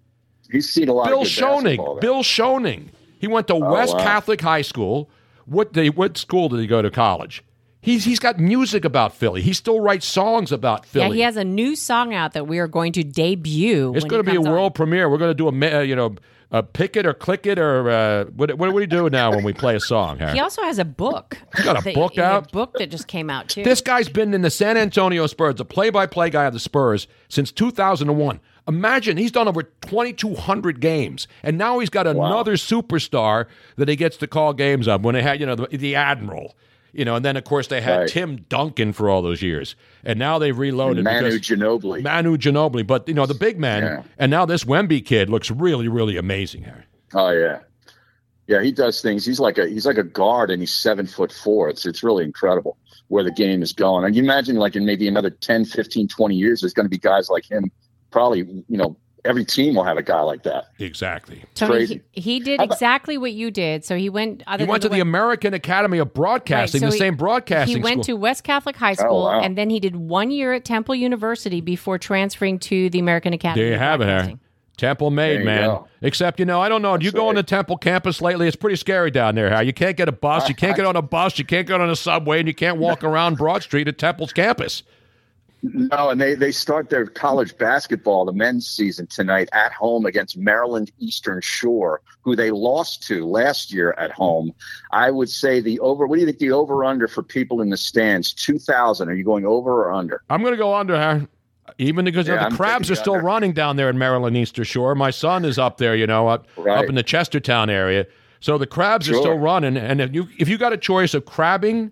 He's 0.51 0.69
seen 0.71 0.89
a 0.89 0.93
lot 0.93 1.07
Bill 1.09 1.23
of 1.23 1.27
good 1.27 1.41
basketball 1.41 1.97
Schoening. 1.97 2.01
Bill 2.01 2.23
Schoening. 2.23 2.89
He 3.19 3.27
went 3.27 3.49
to 3.49 3.57
West 3.57 3.95
wow. 3.95 4.03
Catholic 4.03 4.41
High 4.41 4.63
School. 4.63 5.11
What 5.45 5.73
they 5.73 5.91
what 5.91 6.17
school 6.19 6.49
did 6.49 6.61
he 6.61 6.67
go 6.67 6.83
to 6.83 6.91
college? 6.91 7.45
He's 7.81 8.05
he's 8.05 8.19
got 8.19 8.41
music 8.41 8.85
about 8.85 9.15
Philly. 9.15 9.43
He 9.43 9.53
still 9.53 9.81
writes 9.81 10.07
songs 10.07 10.51
about 10.51 10.85
Philly. 10.85 11.07
Yeah, 11.07 11.15
he 11.15 11.21
has 11.21 11.37
a 11.37 11.45
new 11.45 11.77
song 11.77 12.15
out 12.15 12.33
that 12.33 12.49
we 12.49 12.59
are 12.59 12.67
going 12.67 12.93
to 12.95 13.05
debut. 13.05 13.95
it's 13.95 14.05
going 14.05 14.25
to 14.25 14.29
be 14.29 14.33
a 14.33 14.35
comes 14.35 14.47
on. 14.49 14.53
world 14.53 14.75
premiere. 14.75 15.09
We're 15.09 15.19
going 15.19 15.31
to 15.31 15.35
do 15.35 15.47
a 15.47 15.79
uh, 15.79 15.83
you 15.83 15.95
know 15.95 16.17
a 16.51 16.63
pick 16.63 16.97
it 16.97 17.07
or 17.07 17.15
click 17.15 17.47
it 17.47 17.59
or 17.59 17.89
uh, 17.89 18.25
what 18.35 18.57
what 18.59 18.69
do 18.69 18.73
we 18.73 18.87
do 18.87 19.09
now 19.11 19.31
when 19.31 19.45
we 19.45 19.53
play 19.53 19.77
a 19.77 19.81
song? 19.81 20.19
Harry? 20.19 20.33
He 20.33 20.41
also 20.41 20.63
has 20.63 20.79
a 20.79 20.85
book. 20.85 21.39
He's 21.57 21.65
got 21.65 21.87
a 21.87 21.93
book 21.93 22.19
out? 22.19 22.49
A 22.49 22.53
book 22.53 22.75
that 22.79 22.91
just 22.91 23.09
came 23.09 23.31
out 23.31 23.49
too. 23.49 23.65
This 23.65 23.81
guy's 23.81 24.09
been 24.09 24.35
in 24.35 24.43
the 24.43 24.51
San 24.51 24.77
Antonio 24.77 25.27
Spurs, 25.27 25.61
a 25.61 25.65
play-by-play 25.65 26.31
guy 26.31 26.45
of 26.45 26.53
the 26.53 26.61
Spurs 26.61 27.07
since 27.29 27.51
2001. 27.53 28.41
Imagine 28.69 29.17
he's 29.17 29.31
done 29.33 29.47
over 29.49 29.63
2,200 29.63 30.81
games, 30.81 31.29
and 31.43 31.57
now 31.57 31.79
he's 31.79 31.91
got 31.91 32.07
another 32.07 32.55
superstar 32.55 33.47
that 33.77 33.89
he 33.89 33.97
gets 33.97 34.17
to 34.19 34.27
call 34.27 34.53
games 34.53 34.89
of. 34.89 35.05
When 35.05 35.15
they 35.15 35.23
had, 35.23 35.39
you 35.41 35.47
know, 35.47 35.55
the, 35.55 35.67
the 35.77 35.95
Admiral, 35.95 36.57
you 36.93 37.05
know, 37.05 37.15
and 37.15 37.25
then 37.25 37.37
of 37.37 37.45
course 37.45 37.69
they 37.69 37.81
had 37.81 38.01
Right. 38.01 38.09
Tim 38.09 38.45
Duncan 38.49 38.93
for 38.93 39.09
all 39.09 39.23
those 39.23 39.41
years, 39.43 39.77
and 40.05 40.19
now 40.19 40.39
they've 40.39 40.57
reloaded. 40.57 41.05
Manu 41.05 41.31
because- 41.31 41.41
Ginobili. 41.43 42.03
Manu 42.03 42.37
Ginobili, 42.37 42.87
but 42.87 43.07
you 43.07 43.15
know 43.15 43.27
the 43.27 43.35
big 43.35 43.59
man, 43.59 43.83
Yeah. 43.83 44.03
and 44.19 44.31
now 44.31 44.45
this 44.45 44.65
Wemby 44.65 45.05
kid 45.05 45.31
looks 45.31 45.51
really, 45.51 45.87
really 45.89 46.17
amazing. 46.17 46.63
Harry. 46.65 46.83
Oh 47.15 47.31
yeah, 47.31 47.61
yeah. 48.49 48.63
He 48.63 48.73
does 48.73 49.01
things. 49.01 49.25
He's 49.25 49.39
like 49.39 49.59
a 49.59 49.69
he's 49.69 49.87
like 49.87 49.99
a 49.99 50.03
guard, 50.05 50.51
and 50.51 50.61
he's 50.61 50.75
seven 50.75 51.07
foot 51.07 51.31
four. 51.33 51.69
It's 51.69 51.87
it's 51.87 52.03
really 52.03 52.25
incredible 52.25 52.77
where 53.09 53.23
the 53.23 53.31
game 53.31 53.63
is 53.63 53.73
going. 53.73 54.05
And 54.05 54.17
you 54.17 54.23
imagine 54.25 54.57
like 54.57 54.75
in 54.75 54.85
maybe 54.85 55.07
another 55.07 55.31
10, 55.31 55.65
15, 55.67 56.09
20 56.09 56.35
years, 56.35 56.63
there's 56.63 56.73
going 56.73 56.87
to 56.87 56.91
be 56.91 56.99
guys 56.99 57.31
like 57.31 57.49
him. 57.49 57.71
Probably, 58.11 58.39
you 58.41 58.65
know, 58.69 58.97
every 59.25 59.45
team 59.45 59.75
will 59.75 59.85
have 59.85 59.97
a 59.99 60.03
guy 60.03 60.21
like 60.21 60.43
that. 60.45 60.67
Exactly. 60.79 61.43
Tony, 61.55 61.73
crazy. 61.73 62.03
he, 62.13 62.21
he 62.21 62.41
did 62.41 62.61
exactly 62.61 63.19
what 63.19 63.33
you 63.33 63.51
did. 63.51 63.85
So 63.85 63.97
he 63.97 64.09
went. 64.09 64.43
Other 64.47 64.63
He 64.63 64.65
than 64.65 64.71
went 64.71 64.83
to 64.85 64.89
the 64.89 65.01
American 65.01 65.53
Academy 65.55 65.99
of 65.99 66.15
Broadcasting, 66.15 66.83
Right, 66.83 66.89
the 66.89 66.95
he- 66.95 66.99
same 66.99 67.17
broadcasting 67.17 67.77
He 67.77 67.83
went 67.83 68.05
school. 68.05 68.17
to 68.17 68.21
West 68.21 68.45
Catholic 68.45 68.77
High 68.77 68.93
oh, 68.93 68.95
School, 68.95 69.25
wow. 69.25 69.41
and 69.41 69.59
then 69.59 69.71
he 69.71 69.81
did 69.81 69.97
one 69.97 70.31
year 70.31 70.53
at 70.53 70.65
Temple 70.65 70.95
University 70.95 71.61
before 71.61 71.99
transferring 71.99 72.59
to 72.61 72.89
the 72.91 72.99
American 72.99 73.33
Academy. 73.33 73.63
There 73.63 73.69
you 73.71 73.75
of 73.75 73.81
have 73.81 74.01
it, 74.01 74.07
Harry. 74.07 74.39
Temple 74.77 75.11
made, 75.11 75.43
man. 75.43 75.69
go. 75.69 75.89
Except, 76.03 76.39
you 76.39 76.45
know, 76.45 76.61
I 76.61 76.69
don't 76.69 76.83
know. 76.83 76.99
Do 76.99 77.05
you 77.07 77.11
That's 77.11 77.19
go 77.19 77.29
on 77.29 77.35
the. 77.35 77.43
Temple 77.43 77.79
campus 77.79 78.21
lately? 78.21 78.47
It's 78.47 78.57
pretty 78.57 78.77
scary 78.77 79.11
down 79.11 79.35
there, 79.35 79.49
How 79.51 79.61
You 79.61 79.73
can't 79.73 79.97
get 79.97 80.07
a 80.09 80.13
bus. 80.13 80.51
You 80.51 80.55
can't 80.55 80.77
get 80.77 80.85
on 80.85 80.97
a 80.97 81.03
bus. 81.03 81.39
You 81.39 81.47
can't 81.47 81.67
get 81.67 81.81
on 81.81 81.89
a 81.89 81.97
subway, 81.97 82.41
and 82.41 82.47
you 82.49 82.53
can't 82.55 82.77
walk 82.77 83.03
around 83.03 83.39
Broad 83.39 83.63
Street 83.63 83.89
at 83.89 83.97
Temple's 83.97 84.35
campus. 84.35 84.83
Mm-hmm. 85.67 85.87
No, 85.89 86.11
and 86.11 86.21
they 86.21 86.35
they 86.35 86.53
start 86.53 86.91
their 86.91 87.07
college 87.07 87.57
basketball, 87.59 88.25
the 88.25 88.33
men's 88.33 88.69
season 88.69 89.07
tonight 89.07 89.49
at 89.53 89.73
home 89.73 90.07
against 90.07 90.37
Maryland 90.37 90.93
Eastern 90.99 91.41
Shore, 91.41 92.03
who 92.23 92.37
they 92.37 92.51
lost 92.51 93.03
to 93.09 93.27
last 93.27 93.73
year 93.73 93.93
at 93.99 94.11
mm-hmm. 94.11 94.23
home. 94.23 94.53
I 94.93 95.11
would 95.11 95.29
say 95.29 95.61
the 95.61 95.81
over. 95.81 96.07
What 96.07 96.17
do 96.17 96.21
you 96.21 96.27
think 96.27 96.39
the 96.39 96.53
over 96.53 96.85
under 96.85 97.09
for 97.09 97.23
people 97.23 97.61
in 97.61 97.71
the 97.71 97.77
stands? 97.77 98.33
Two 98.33 98.59
thousand. 98.59 99.09
Are 99.09 99.15
you 99.15 99.25
going 99.25 99.45
over 99.45 99.85
or 99.85 99.93
under? 99.93 100.23
I'm 100.31 100.41
going 100.43 100.55
to 100.55 100.59
go 100.59 100.75
under, 100.75 100.97
Harry. 100.97 101.27
Even 101.79 102.05
because 102.05 102.27
you 102.27 102.33
know, 102.33 102.41
Yeah, 102.41 102.49
the 102.49 102.53
I'm 102.53 102.57
crabs 102.57 102.91
are 102.91 102.95
still 102.95 103.15
under. 103.15 103.27
running 103.27 103.53
down 103.53 103.77
there 103.77 103.91
in 103.91 103.99
Maryland 103.99 104.37
Eastern 104.37 104.65
Shore. 104.65 104.95
My 104.95 105.11
son 105.11 105.45
is 105.45 105.59
up 105.59 105.79
there, 105.79 105.97
you 105.97 106.07
know, 106.07 106.29
up, 106.29 106.47
Right. 106.57 106.79
up 106.79 106.89
in 106.89 106.95
the 106.95 107.05
Chestertown 107.05 107.69
area. 107.69 108.07
So 108.41 108.57
the 108.57 108.67
crabs 108.67 109.09
are 109.09 109.15
still 109.15 109.37
running. 109.37 109.77
And 109.77 110.01
if 110.01 110.15
you 110.15 110.29
if 110.39 110.49
you 110.49 110.59
got 110.59 110.73
a 110.73 110.77
choice 110.77 111.15
of 111.15 111.25
crabbing 111.25 111.91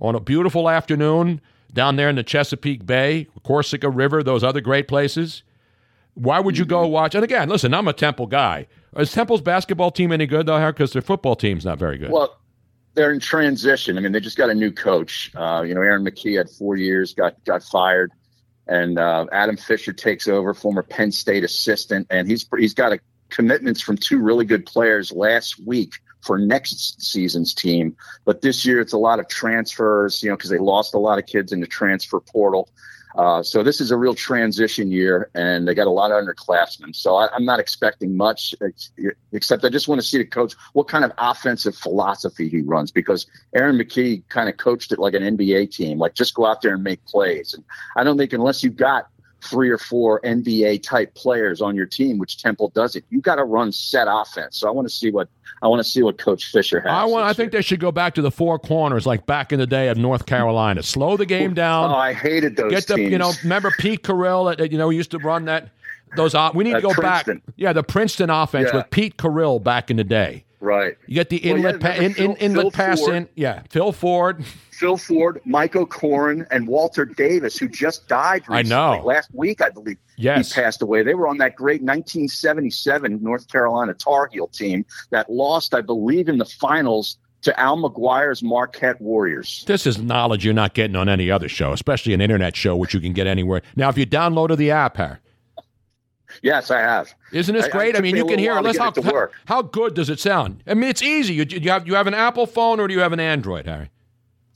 on 0.00 0.14
a 0.14 0.20
beautiful 0.20 0.68
afternoon 0.68 1.40
down 1.72 1.96
there 1.96 2.08
in 2.08 2.16
the 2.16 2.22
Chesapeake 2.22 2.86
Bay, 2.86 3.28
Corsica 3.44 3.90
River, 3.90 4.22
those 4.22 4.42
other 4.44 4.60
great 4.60 4.88
places, 4.88 5.42
why 6.14 6.40
would 6.40 6.56
you 6.56 6.64
Mm-hmm. 6.64 6.70
go 6.70 6.86
watch? 6.86 7.14
And 7.14 7.22
again, 7.24 7.48
listen, 7.48 7.74
I'm 7.74 7.88
a 7.88 7.92
Temple 7.92 8.26
guy. 8.26 8.66
Is 8.96 9.12
Temple's 9.12 9.42
basketball 9.42 9.90
team 9.90 10.10
any 10.12 10.26
good 10.26 10.46
though? 10.46 10.64
Because 10.72 10.92
their 10.92 11.02
football 11.02 11.36
team's 11.36 11.64
not 11.64 11.78
very 11.78 11.98
good. 11.98 12.10
Well, 12.10 12.38
they're 12.94 13.12
in 13.12 13.20
transition. 13.20 13.98
I 13.98 14.00
mean, 14.00 14.12
they 14.12 14.20
just 14.20 14.38
got 14.38 14.48
a 14.48 14.54
new 14.54 14.72
coach. 14.72 15.30
Uh, 15.34 15.62
you 15.66 15.74
know, 15.74 15.82
Aaron 15.82 16.02
McKie 16.02 16.38
had 16.38 16.48
four 16.48 16.76
years, 16.76 17.12
got 17.12 17.42
got 17.44 17.62
fired, 17.62 18.10
and 18.66 18.98
uh, 18.98 19.26
Adam 19.32 19.58
Fisher 19.58 19.92
takes 19.92 20.26
over, 20.26 20.54
former 20.54 20.82
Penn 20.82 21.12
State 21.12 21.44
assistant, 21.44 22.06
and 22.08 22.26
he's 22.26 22.48
he's 22.58 22.72
got 22.72 22.92
a, 22.94 22.98
commitments 23.28 23.82
from 23.82 23.98
two 23.98 24.18
really 24.18 24.46
good 24.46 24.64
players 24.64 25.12
last 25.12 25.60
week 25.66 25.90
for 26.26 26.38
next 26.38 27.00
season's 27.00 27.54
team. 27.54 27.96
But 28.24 28.42
this 28.42 28.66
year, 28.66 28.80
it's 28.80 28.92
a 28.92 28.98
lot 28.98 29.20
of 29.20 29.28
transfers. 29.28 30.22
You 30.22 30.30
know, 30.30 30.36
because 30.36 30.50
they 30.50 30.58
lost 30.58 30.94
a 30.94 30.98
lot 30.98 31.18
of 31.18 31.26
kids 31.26 31.52
in 31.52 31.60
the 31.60 31.66
transfer 31.66 32.20
portal. 32.20 32.68
Uh, 33.16 33.42
so 33.42 33.62
this 33.62 33.80
is 33.80 33.90
a 33.90 33.96
real 33.96 34.14
transition 34.14 34.92
year, 34.92 35.30
and 35.34 35.66
they 35.66 35.74
got 35.74 35.86
a 35.86 35.90
lot 35.90 36.10
of 36.10 36.22
underclassmen. 36.22 36.94
So 36.94 37.16
I, 37.16 37.28
I'm 37.34 37.46
not 37.46 37.58
expecting 37.58 38.14
much, 38.14 38.54
except 39.32 39.64
I 39.64 39.70
just 39.70 39.88
want 39.88 40.00
to 40.02 40.06
see 40.06 40.18
the 40.18 40.24
coach 40.26 40.54
what 40.74 40.86
kind 40.88 41.04
of 41.04 41.12
offensive 41.16 41.74
philosophy 41.74 42.48
he 42.48 42.60
runs 42.60 42.90
because 42.90 43.26
Aaron 43.54 43.78
McKie 43.78 44.22
kind 44.28 44.50
of 44.50 44.58
coached 44.58 44.92
it 44.92 44.98
like 44.98 45.14
an 45.14 45.22
NBA 45.22 45.74
team, 45.74 45.98
like 45.98 46.12
just 46.14 46.34
go 46.34 46.44
out 46.44 46.60
there 46.60 46.74
and 46.74 46.84
make 46.84 47.02
plays. 47.06 47.54
And 47.54 47.64
I 47.96 48.04
don't 48.04 48.18
think 48.18 48.34
unless 48.34 48.62
you've 48.62 48.76
got 48.76 49.08
three 49.42 49.70
or 49.70 49.78
four 49.78 50.20
NBA 50.22 50.82
type 50.82 51.14
players 51.14 51.60
on 51.60 51.76
your 51.76 51.86
team, 51.86 52.18
which 52.18 52.42
Temple 52.42 52.70
does 52.74 52.96
it, 52.96 53.04
you 53.10 53.20
got 53.20 53.36
to 53.36 53.44
run 53.44 53.72
set 53.72 54.08
offense. 54.10 54.56
So 54.56 54.68
I 54.68 54.70
want 54.70 54.88
to 54.88 54.94
see 54.94 55.10
what 55.10 55.28
I 55.62 55.68
want 55.68 55.82
to 55.82 55.90
see 55.90 56.02
what 56.02 56.18
Coach 56.18 56.50
Fisher 56.50 56.80
has. 56.80 56.90
I 56.90 57.04
want. 57.04 57.24
I 57.24 57.32
think 57.32 57.52
year. 57.52 57.58
they 57.58 57.62
should 57.62 57.80
go 57.80 57.92
back 57.92 58.14
to 58.14 58.22
the 58.22 58.30
four 58.30 58.58
corners, 58.58 59.06
like 59.06 59.26
back 59.26 59.52
in 59.52 59.58
the 59.58 59.66
day 59.66 59.88
of 59.88 59.96
North 59.96 60.26
Carolina. 60.26 60.82
Slow 60.82 61.16
the 61.16 61.26
game 61.26 61.52
oh, 61.52 61.54
down. 61.54 61.90
Oh, 61.90 61.94
I 61.94 62.12
hated 62.12 62.56
those 62.56 62.70
Get 62.70 62.86
the 62.86 62.96
teams. 62.96 63.12
you 63.12 63.18
know 63.18 63.32
remember 63.42 63.70
Pete 63.78 64.02
that 64.02 64.56
that, 64.58 64.72
you 64.72 64.78
know 64.78 64.88
we 64.88 64.96
used 64.96 65.10
to 65.12 65.18
run 65.18 65.46
that 65.46 65.70
those 66.16 66.34
we 66.54 66.64
need 66.64 66.70
to 66.70 66.76
At 66.76 66.82
go 66.82 66.94
back 66.94 67.26
yeah 67.56 67.72
the 67.72 67.82
Princeton 67.82 68.30
offense 68.30 68.70
Yeah. 68.70 68.78
with 68.78 68.90
Pete 68.90 69.16
Carril 69.16 69.62
back 69.62 69.90
in 69.90 69.96
the 69.96 70.04
day 70.04 70.44
right. 70.66 70.96
you 71.06 71.14
get 71.14 71.30
the 71.30 71.40
Well, 71.44 71.58
yeah, 71.58 71.68
inlet 71.68 71.80
pa- 71.80 71.88
in, 71.92 72.14
in, 72.16 72.36
inlet 72.36 72.62
Phil 72.64 72.70
pass 72.72 73.00
Ford? 73.00 73.14
in 73.14 73.28
yeah 73.36 73.62
Phil 73.70 73.92
Ford 73.92 74.44
Phil 74.72 74.98
Ford, 74.98 75.40
Mike 75.46 75.74
O'Koren, 75.74 76.46
and 76.50 76.68
Walter 76.68 77.06
Davis, 77.06 77.56
who 77.56 77.66
just 77.66 78.08
died 78.08 78.42
I 78.48 78.58
recently. 78.58 78.68
know. 78.98 79.02
Last 79.06 79.30
week, 79.32 79.62
I 79.62 79.70
believe. 79.70 79.96
Yes. 80.18 80.52
He 80.54 80.60
passed 80.60 80.82
away. 80.82 81.02
They 81.02 81.14
were 81.14 81.26
on 81.28 81.38
that 81.38 81.56
great 81.56 81.80
1977 81.80 83.22
North 83.22 83.48
Carolina 83.50 83.94
Tar 83.94 84.28
Heel 84.30 84.48
team 84.48 84.84
that 85.10 85.30
lost, 85.30 85.74
I 85.74 85.80
believe, 85.80 86.28
in 86.28 86.36
the 86.38 86.44
finals 86.44 87.16
to 87.42 87.58
Al 87.60 87.76
McGuire's 87.78 88.42
Marquette 88.42 89.00
Warriors. 89.00 89.64
this 89.66 89.86
is 89.86 89.98
knowledge 89.98 90.44
you're 90.44 90.52
not 90.54 90.74
getting 90.74 90.96
on 90.96 91.08
any 91.08 91.30
other 91.30 91.48
show 91.48 91.72
especially 91.72 92.12
an 92.12 92.20
internet 92.20 92.56
show 92.56 92.74
which 92.74 92.92
you 92.92 92.98
can 92.98 93.12
get 93.12 93.26
anywhere 93.28 93.62
now 93.76 93.88
if 93.88 93.96
you 93.96 94.04
downloaded 94.06 94.56
the 94.56 94.70
app 94.72 94.96
Yes, 96.42 96.70
I 96.70 96.80
have. 96.80 97.12
isn't 97.32 97.54
this 97.54 97.64
I- 97.64 97.68
I 97.68 97.70
great 97.70 97.96
I, 97.96 98.00
mean 98.00 98.14
me 98.14 98.20
you 98.20 98.26
can 98.26 98.38
hear 98.38 98.56
it 98.56 98.62
Let's- 98.62 98.78
get 98.78 98.94
how, 99.04 99.08
it 99.10 99.12
work. 99.14 99.32
how 99.46 99.62
good 99.62 99.94
does 99.94 100.08
it 100.10 100.20
sound 100.20 100.62
I 100.66 100.74
mean 100.74 100.90
it's 100.90 101.02
easy 101.02 101.34
you, 101.34 101.44
you 101.48 101.70
have 101.70 101.86
you 101.86 101.94
have 101.94 102.06
an 102.06 102.14
Apple 102.14 102.46
phone 102.46 102.80
or 102.80 102.88
do 102.88 102.94
you 102.94 103.00
have 103.00 103.12
an 103.12 103.20
Android 103.20 103.66
Harry 103.66 103.90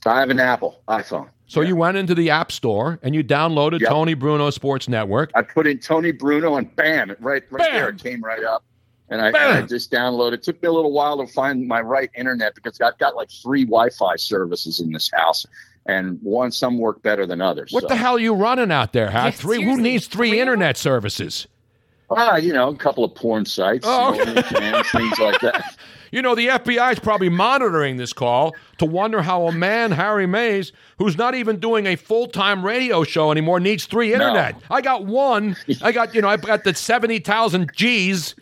I 0.05 0.19
have 0.19 0.29
an 0.29 0.39
Apple 0.39 0.81
iPhone. 0.87 1.29
so 1.47 1.61
you 1.61 1.75
went 1.75 1.97
into 1.97 2.15
the 2.15 2.29
App 2.29 2.51
Store 2.51 2.99
and 3.03 3.13
you 3.13 3.23
downloaded 3.23 3.81
Yep. 3.81 3.89
Tony 3.89 4.13
Bruno 4.13 4.49
Sports 4.49 4.87
Network 4.87 5.31
I 5.35 5.41
put 5.41 5.67
in 5.67 5.79
Tony 5.79 6.11
Bruno, 6.11 6.55
and 6.55 6.73
bam, 6.75 7.11
it 7.11 7.17
right, 7.21 7.43
right 7.51 7.59
Bam. 7.69 7.73
there, 7.73 7.89
it 7.89 8.01
came 8.03 8.21
right 8.23 8.43
up. 8.43 8.63
And 9.09 9.19
I, 9.21 9.27
and 9.27 9.35
I 9.37 9.61
just 9.63 9.91
downloaded. 9.91 10.35
It 10.35 10.43
took 10.43 10.61
me 10.63 10.69
a 10.69 10.71
little 10.71 10.93
while 10.93 11.17
to 11.17 11.27
find 11.33 11.67
my 11.67 11.81
right 11.81 12.09
internet 12.15 12.55
because 12.55 12.79
I've 12.79 12.97
got 12.97 13.13
like 13.13 13.29
three 13.29 13.65
Wi-Fi 13.65 14.15
services 14.15 14.79
in 14.79 14.93
this 14.93 15.11
house, 15.13 15.45
and 15.85 16.17
one 16.23 16.49
some 16.53 16.77
work 16.77 17.01
better 17.01 17.25
than 17.25 17.41
others. 17.41 17.73
What 17.73 17.81
so. 17.81 17.87
the 17.89 17.95
hell 17.97 18.15
are 18.15 18.19
you 18.19 18.33
running 18.33 18.71
out 18.71 18.93
there, 18.93 19.09
Harry? 19.11 19.25
Yeah, 19.25 19.31
three? 19.31 19.61
Who 19.63 19.81
needs 19.81 20.07
three 20.07 20.29
three 20.29 20.39
internet 20.39 20.77
services? 20.77 21.45
Ah, 22.11 22.35
you 22.35 22.53
know, 22.53 22.69
a 22.69 22.75
couple 22.75 23.03
of 23.03 23.15
porn 23.15 23.45
sites, 23.45 23.85
Oh, 23.87 24.19
okay. 24.19 24.83
Things 24.91 25.19
like 25.19 25.39
that. 25.41 25.77
You 26.11 26.21
know, 26.21 26.35
the 26.35 26.47
FBI 26.47 26.91
is 26.91 26.99
probably 26.99 27.29
monitoring 27.29 27.95
this 27.95 28.11
call 28.11 28.53
to 28.79 28.85
wonder 28.85 29.21
how 29.21 29.47
a 29.47 29.53
man, 29.53 29.91
Harry 29.93 30.27
Mayes, 30.27 30.73
who's 30.97 31.17
not 31.17 31.35
even 31.35 31.57
doing 31.57 31.85
a 31.85 31.95
full 31.95 32.27
time 32.27 32.65
radio 32.65 33.05
show 33.05 33.31
anymore, 33.31 33.61
needs 33.61 33.85
three 33.85 34.11
internet. 34.11 34.61
I 34.69 34.81
got 34.81 35.05
one. 35.05 35.55
I 35.81 35.93
got, 35.93 36.13
you 36.13 36.21
know, 36.21 36.27
I 36.27 36.35
got 36.35 36.65
the 36.65 36.75
70,000 36.75 37.71
G's 37.73 38.35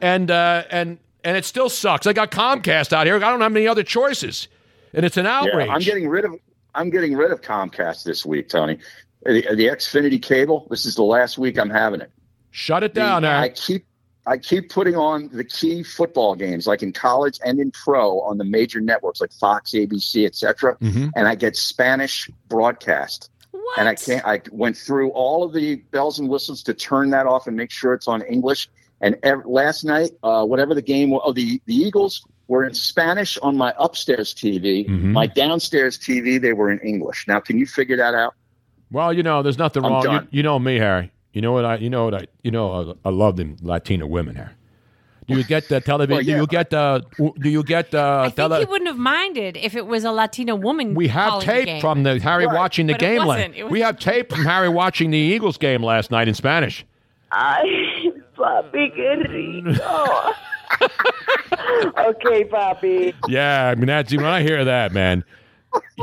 and, 0.00 0.30
uh, 0.30 0.62
and, 0.70 0.98
and 1.24 1.36
it 1.36 1.44
still 1.44 1.68
sucks. 1.68 2.06
I 2.06 2.12
got 2.12 2.30
Comcast 2.30 2.92
out 2.92 3.06
here. 3.06 3.16
I 3.16 3.18
don't 3.18 3.40
have 3.40 3.56
any 3.56 3.66
other 3.66 3.82
choices. 3.82 4.46
And 4.94 5.04
it's 5.04 5.16
an 5.16 5.26
outrage. 5.26 5.66
Yeah, 5.66 5.74
I'm 5.74 5.80
getting 5.80 6.08
rid 6.08 6.24
of 6.24 6.32
I'm 6.76 6.90
getting 6.90 7.16
rid 7.16 7.32
of 7.32 7.40
Comcast 7.42 8.04
this 8.04 8.24
week, 8.24 8.48
Tony. 8.48 8.78
The, 9.24 9.42
the 9.56 9.66
Xfinity 9.66 10.22
cable. 10.22 10.68
This 10.70 10.86
is 10.86 10.94
the 10.94 11.02
last 11.02 11.38
week 11.38 11.58
I'm 11.58 11.70
having 11.70 12.00
it. 12.02 12.12
Shut 12.56 12.82
it 12.82 12.94
The- 12.94 13.00
down, 13.00 13.24
I 13.26 13.50
keep 13.50 13.84
I 14.26 14.38
keep 14.38 14.70
putting 14.70 14.96
on 14.96 15.28
the 15.32 15.44
key 15.44 15.82
football 15.84 16.34
games, 16.34 16.66
like 16.66 16.82
in 16.82 16.90
college 16.92 17.38
and 17.44 17.60
in 17.60 17.70
pro, 17.70 18.20
on 18.22 18.38
the 18.38 18.44
major 18.44 18.80
networks 18.80 19.20
like 19.20 19.30
Fox, 19.32 19.72
ABC, 19.72 20.24
etc. 20.24 20.76
Mhm. 20.82 21.10
And 21.14 21.28
I 21.28 21.34
get 21.36 21.54
Spanish 21.54 22.28
broadcast. 22.48 23.30
What? 23.52 23.78
And 23.78 23.88
I 23.88 23.94
can't. 23.94 24.24
I 24.26 24.40
went 24.50 24.76
through 24.78 25.10
all 25.10 25.44
of 25.44 25.52
the 25.52 25.76
bells 25.92 26.18
and 26.18 26.28
whistles 26.30 26.62
to 26.64 26.72
turn 26.74 27.10
that 27.10 27.26
off 27.26 27.46
and 27.46 27.56
make 27.58 27.70
sure 27.70 27.92
it's 27.92 28.08
on 28.08 28.22
English. 28.22 28.68
And 29.02 29.16
ev- 29.22 29.44
last 29.44 29.84
night, 29.84 30.10
uh, 30.24 30.44
whatever 30.46 30.74
the 30.74 30.82
game, 30.82 31.10
was, 31.10 31.20
oh, 31.24 31.32
the 31.32 31.60
the 31.66 31.74
Eagles 31.76 32.24
were 32.48 32.64
in 32.64 32.72
Spanish 32.74 33.36
on 33.42 33.56
my 33.56 33.74
upstairs 33.78 34.32
TV. 34.34 34.86
Mhm. 34.88 35.12
My 35.12 35.26
downstairs 35.26 35.98
TV, 35.98 36.38
they 36.38 36.54
were 36.54 36.70
in 36.70 36.78
English. 36.80 37.26
Now, 37.28 37.38
can 37.38 37.58
you 37.58 37.66
figure 37.66 37.98
that 37.98 38.14
out? 38.14 38.34
Well, 38.90 39.12
you 39.12 39.22
know, 39.22 39.42
there's 39.42 39.58
nothing 39.58 39.84
I'm 39.84 39.92
wrong. 39.92 40.04
You, 40.04 40.38
you 40.38 40.42
know 40.42 40.58
me, 40.58 40.78
Harry. 40.78 41.12
You 41.36 41.42
know 41.42 41.52
what 41.52 41.66
I? 41.66 41.76
You 41.76 41.90
know 41.90 42.06
what 42.06 42.14
I? 42.14 42.26
You 42.44 42.50
know 42.50 42.94
I, 43.04 43.08
I 43.08 43.12
love 43.12 43.36
them 43.36 43.56
Latina 43.60 44.06
women, 44.06 44.36
here. 44.36 44.52
Do 45.26 45.36
you 45.36 45.44
get 45.44 45.68
the 45.68 45.82
television? 45.82 46.16
Well, 46.16 46.22
yeah. 46.24 46.36
Do 46.36 46.40
you 46.40 46.46
get 46.46 46.70
the? 46.70 47.04
Do 47.38 47.50
you 47.50 47.62
get 47.62 47.90
the? 47.90 48.00
I 48.00 48.22
think 48.28 48.36
tele- 48.36 48.60
he 48.60 48.64
wouldn't 48.64 48.88
have 48.88 48.96
minded 48.96 49.58
if 49.58 49.76
it 49.76 49.86
was 49.86 50.04
a 50.04 50.12
Latina 50.12 50.56
woman. 50.56 50.94
we 50.94 51.08
have 51.08 51.28
calling 51.28 51.46
the 51.46 51.52
tape 51.66 51.80
from 51.82 52.04
the 52.04 52.18
Harry 52.20 52.46
Right. 52.46 52.54
watching 52.56 52.86
the 52.86 52.94
But 52.94 53.00
game. 53.00 53.18
la- 53.18 53.26
wasn't. 53.26 53.54
It 53.54 53.64
was- 53.64 53.70
We 53.70 53.80
have 53.80 53.98
tape 53.98 54.32
from 54.32 54.46
Harry 54.46 54.70
watching 54.70 55.10
the 55.10 55.18
Eagles 55.18 55.58
game 55.58 55.82
last 55.82 56.10
night 56.10 56.26
in 56.26 56.32
Spanish. 56.32 56.86
Ay, 57.32 58.12
papi, 58.38 58.94
qué 58.96 59.28
rico. 59.28 60.32
ok, 62.08 62.44
papi. 62.48 63.12
Yeah, 63.28 63.66
I 63.68 63.74
mean 63.74 63.88
that's 63.88 64.14
when 64.16 64.24
I 64.24 64.40
hear 64.42 64.64
that, 64.64 64.92
man. 64.94 65.22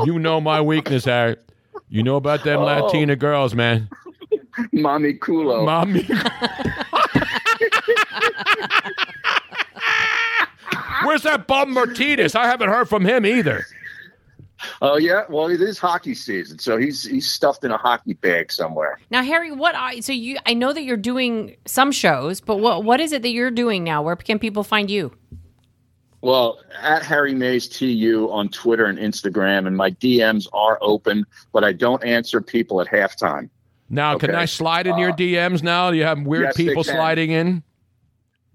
You 0.04 0.20
know 0.20 0.40
my 0.40 0.60
weakness, 0.60 1.06
Harry. 1.06 1.36
You 1.88 2.04
know 2.04 2.14
about 2.14 2.44
them 2.44 2.60
Oh. 2.60 2.64
Latina 2.66 3.16
girls, 3.16 3.52
man. 3.54 3.88
Mommy 4.72 5.14
Culo. 5.14 5.64
Mommy. 5.64 6.02
Where's 11.04 11.22
that 11.22 11.46
bum 11.46 11.72
Martinez? 11.72 12.34
I 12.34 12.46
haven't 12.46 12.70
heard 12.70 12.88
from 12.88 13.04
him 13.04 13.26
either. 13.26 13.66
Oh 14.80 14.96
yeah, 14.96 15.24
well 15.28 15.48
it 15.48 15.60
is 15.60 15.78
hockey 15.78 16.14
season, 16.14 16.58
so 16.58 16.78
he's 16.78 17.04
he's 17.04 17.30
stuffed 17.30 17.64
in 17.64 17.70
a 17.70 17.76
hockey 17.76 18.14
bag 18.14 18.50
somewhere. 18.50 18.98
Now, 19.10 19.22
Harry, 19.22 19.52
what 19.52 19.74
are 19.74 20.00
so 20.00 20.12
you? 20.12 20.38
I 20.46 20.54
know 20.54 20.72
that 20.72 20.84
you're 20.84 20.96
doing 20.96 21.56
some 21.66 21.92
shows, 21.92 22.40
but 22.40 22.58
what 22.58 22.84
what 22.84 23.00
is 23.00 23.12
it 23.12 23.22
that 23.22 23.30
you're 23.30 23.50
doing 23.50 23.84
now? 23.84 24.02
Where 24.02 24.16
can 24.16 24.38
people 24.38 24.64
find 24.64 24.90
you? 24.90 25.12
Well, 26.22 26.60
at 26.80 27.02
Harry 27.02 27.34
Mayes 27.34 27.68
TU 27.68 28.30
on 28.32 28.48
Twitter 28.48 28.86
and 28.86 28.98
Instagram, 28.98 29.66
and 29.66 29.76
my 29.76 29.90
DMs 29.90 30.46
are 30.54 30.78
open, 30.80 31.26
but 31.52 31.64
I 31.64 31.74
don't 31.74 32.02
answer 32.02 32.40
people 32.40 32.80
at 32.80 32.86
halftime. 32.86 33.50
Now, 33.90 34.18
can 34.18 34.34
I 34.34 34.46
slide 34.46 34.86
in 34.86 34.98
your 34.98 35.12
DMs 35.12 35.62
now? 35.62 35.90
Do 35.90 35.96
you 35.96 36.04
have 36.04 36.20
weird 36.22 36.44
yes, 36.44 36.56
people 36.56 36.84
sliding 36.84 37.30
in? 37.30 37.62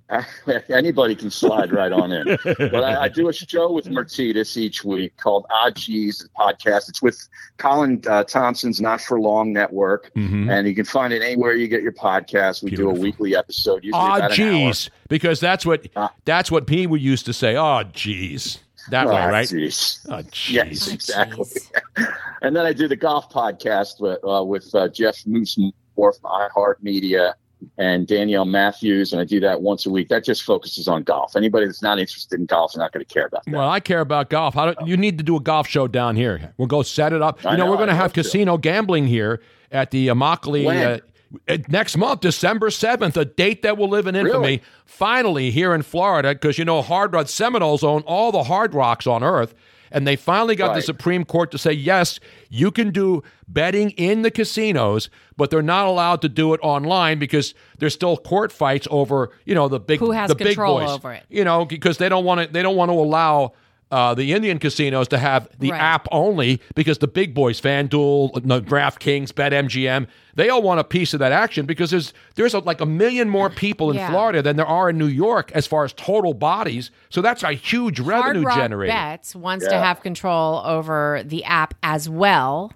Anybody 0.70 1.16
can 1.16 1.30
slide 1.30 1.72
right 1.72 1.92
on 1.92 2.12
in. 2.12 2.38
But 2.44 2.84
I, 2.84 3.04
I 3.04 3.08
do 3.10 3.30
a 3.30 3.34
show 3.34 3.72
with 3.72 3.88
Mercedes 3.90 4.58
each 4.58 4.84
week 4.84 5.16
called 5.18 5.46
Odd 5.52 5.76
Cheese 5.76 6.28
podcast. 6.38 6.90
It's 6.90 7.02
with 7.02 7.28
Colin 7.58 8.02
uh, 8.10 8.24
Thompson's 8.24 8.82
Not 8.82 9.02
for 9.02 9.20
Long 9.20 9.54
Network, 9.54 10.12
Mhm. 10.16 10.50
and 10.50 10.68
you 10.68 10.74
can 10.74 10.86
find 10.86 11.14
it 11.14 11.22
anywhere 11.22 11.54
you 11.54 11.68
get 11.68 11.84
your 11.84 11.92
podcast. 11.92 12.64
We 12.64 12.72
do 12.72 12.90
a 12.90 12.94
weekly 12.94 13.36
episode, 13.36 13.86
Oh, 13.94 14.16
about 14.16 14.38
an 14.40 14.74
because 15.10 15.40
that's 15.40 15.64
what 15.66 15.88
Ah. 15.96 16.12
that's 16.26 16.50
what 16.50 16.66
P 16.66 16.88
would 16.88 17.02
used 17.02 17.26
to 17.28 17.34
say. 17.34 17.56
Oh, 17.56 17.84
geez, 17.94 18.60
that 18.92 19.08
way, 19.08 19.16
Ah, 19.16 19.26
right? 19.28 19.48
geez. 19.48 20.06
Oh, 20.10 20.22
Yes, 20.50 20.88
exactly. 20.92 21.44
jeez. 21.46 22.14
and 22.42 22.56
then 22.56 22.66
I 22.66 22.74
do 22.74 22.88
the 22.88 22.96
golf 22.96 23.30
podcast 23.32 24.00
with, 24.00 24.20
uh, 24.28 24.44
with 24.44 24.74
uh, 24.76 24.88
Jeff 24.90 25.26
Moose 25.26 25.58
Moore 25.98 26.14
from 26.14 26.32
iHeartMedia 26.32 27.34
and 27.78 28.08
Danielle 28.08 28.46
Matthews, 28.46 29.12
and 29.12 29.22
I 29.22 29.26
do 29.26 29.40
that 29.42 29.62
once 29.62 29.86
a 29.86 29.90
week. 29.90 30.08
That 30.08 30.24
just 30.24 30.44
focuses 30.44 30.88
on 30.88 31.04
golf. 31.04 31.36
Anybody 31.36 31.66
that's 31.66 31.82
not 31.82 32.00
interested 32.00 32.40
in 32.40 32.46
golf 32.46 32.72
is 32.72 32.78
not 32.78 32.94
going 32.94 33.06
to 33.06 33.14
care 33.14 33.26
about 33.26 33.44
that. 33.46 33.54
Well, 33.54 33.70
I 33.70 33.82
care 33.82 34.00
about 34.00 34.30
golf. 34.30 34.56
Do, 34.56 34.74
you 34.86 34.96
need 34.96 35.18
to 35.18 35.24
do 35.26 35.36
a 35.36 35.42
golf 35.42 35.68
show 35.68 35.88
down 35.88 36.16
here. 36.16 36.54
We'll 36.58 36.68
go 36.70 36.84
set 36.84 37.12
it 37.12 37.22
up. 37.22 37.44
You 37.44 37.52
know, 37.52 37.58
know, 37.58 37.70
we're 37.72 37.76
going 37.78 37.90
to 37.90 37.96
have 37.96 38.14
to. 38.14 38.24
casino 38.24 38.58
gambling 38.58 39.08
here 39.08 39.42
at 39.72 39.92
the 39.92 40.08
Immokalee 40.08 40.96
uh, 40.96 41.00
Uh, 41.48 41.58
next 41.68 41.96
month, 41.98 42.22
December 42.22 42.70
seventh, 42.70 43.16
a 43.16 43.26
date 43.26 43.62
that 43.62 43.78
will 43.78 43.90
live 43.90 44.08
in 44.08 44.16
infamy. 44.16 44.40
Really? 44.40 44.64
Finally, 44.86 45.52
here 45.52 45.74
in 45.74 45.84
Florida, 45.84 46.34
because 46.34 46.58
you 46.58 46.66
know, 46.66 46.82
Hard 46.82 47.14
Rock 47.14 47.28
Seminoles 47.28 47.84
own 47.84 48.02
all 48.02 48.32
the 48.32 48.44
hard 48.44 48.74
rocks 48.74 49.06
on 49.06 49.24
Earth. 49.24 49.54
And 49.92 50.06
they 50.06 50.16
finally 50.16 50.56
got 50.56 50.76
the 50.76 50.84
Supreme 50.84 51.26
Court 51.26 51.50
to 51.50 51.58
say, 51.58 51.72
yes, 51.72 52.20
you 52.48 52.70
can 52.70 52.92
do 52.92 53.24
betting 53.48 53.90
in 53.92 54.22
the 54.22 54.30
casinos, 54.30 55.10
but 55.36 55.50
they're 55.50 55.64
not 55.64 55.88
allowed 55.88 56.22
to 56.22 56.30
do 56.30 56.54
it 56.54 56.60
online 56.62 57.18
because 57.18 57.56
there's 57.80 57.96
still 57.96 58.16
court 58.16 58.52
fights 58.52 58.88
over, 58.92 59.32
you 59.46 59.56
know, 59.56 59.68
the 59.68 59.80
big 59.80 60.00
Who 60.00 60.12
has 60.12 60.28
the 60.30 60.36
big 60.36 60.50
control 60.50 60.80
boys. 60.80 60.90
over 60.92 61.14
it. 61.14 61.24
You 61.28 61.44
know, 61.44 61.66
because 61.66 61.98
they 61.98 62.08
don't 62.08 62.24
want 62.24 62.40
to 62.42 62.54
they 62.54 62.62
don't 62.62 62.76
want 62.76 62.90
to 62.90 62.94
allow 62.94 63.54
uh, 63.92 64.14
the 64.14 64.34
Indian 64.34 64.60
casinos 64.60 65.08
to 65.08 65.18
have 65.18 65.48
the 65.58 65.72
Right. 65.72 65.82
app 65.82 66.08
only 66.12 66.62
because 66.76 67.00
the 67.00 67.08
big 67.08 67.34
boys, 67.34 67.60
FanDuel, 67.60 68.46
no, 68.46 68.62
DraftKings, 68.62 69.32
BetMGM, 69.34 70.06
they 70.36 70.48
all 70.50 70.62
want 70.62 70.80
a 70.80 70.84
piece 70.84 71.14
of 71.16 71.20
that 71.22 71.32
action 71.32 71.66
because 71.66 71.90
there's 71.90 72.14
there's 72.36 72.54
a, 72.54 72.60
like 72.60 72.82
a 72.82 72.86
million 72.86 73.28
more 73.30 73.50
people 73.50 73.90
in 73.90 73.98
Yeah. 73.98 74.10
Florida 74.12 74.42
than 74.44 74.58
there 74.58 74.68
are 74.68 74.92
in 74.92 74.98
New 75.00 75.08
York 75.08 75.52
as 75.54 75.66
far 75.66 75.86
as 75.86 75.94
total 75.94 76.34
bodies. 76.36 76.92
So 77.10 77.22
that's 77.22 77.42
a 77.44 77.54
huge 77.54 78.00
revenue 78.00 78.44
Hard 78.44 78.46
Rock 78.46 78.58
generator. 78.58 78.94
Bets 78.94 79.36
wants 79.36 79.66
to 79.68 79.78
have 79.80 80.02
control 80.04 80.62
over 80.64 81.24
the 81.26 81.44
app 81.44 81.74
as 81.82 82.08
well, 82.08 82.72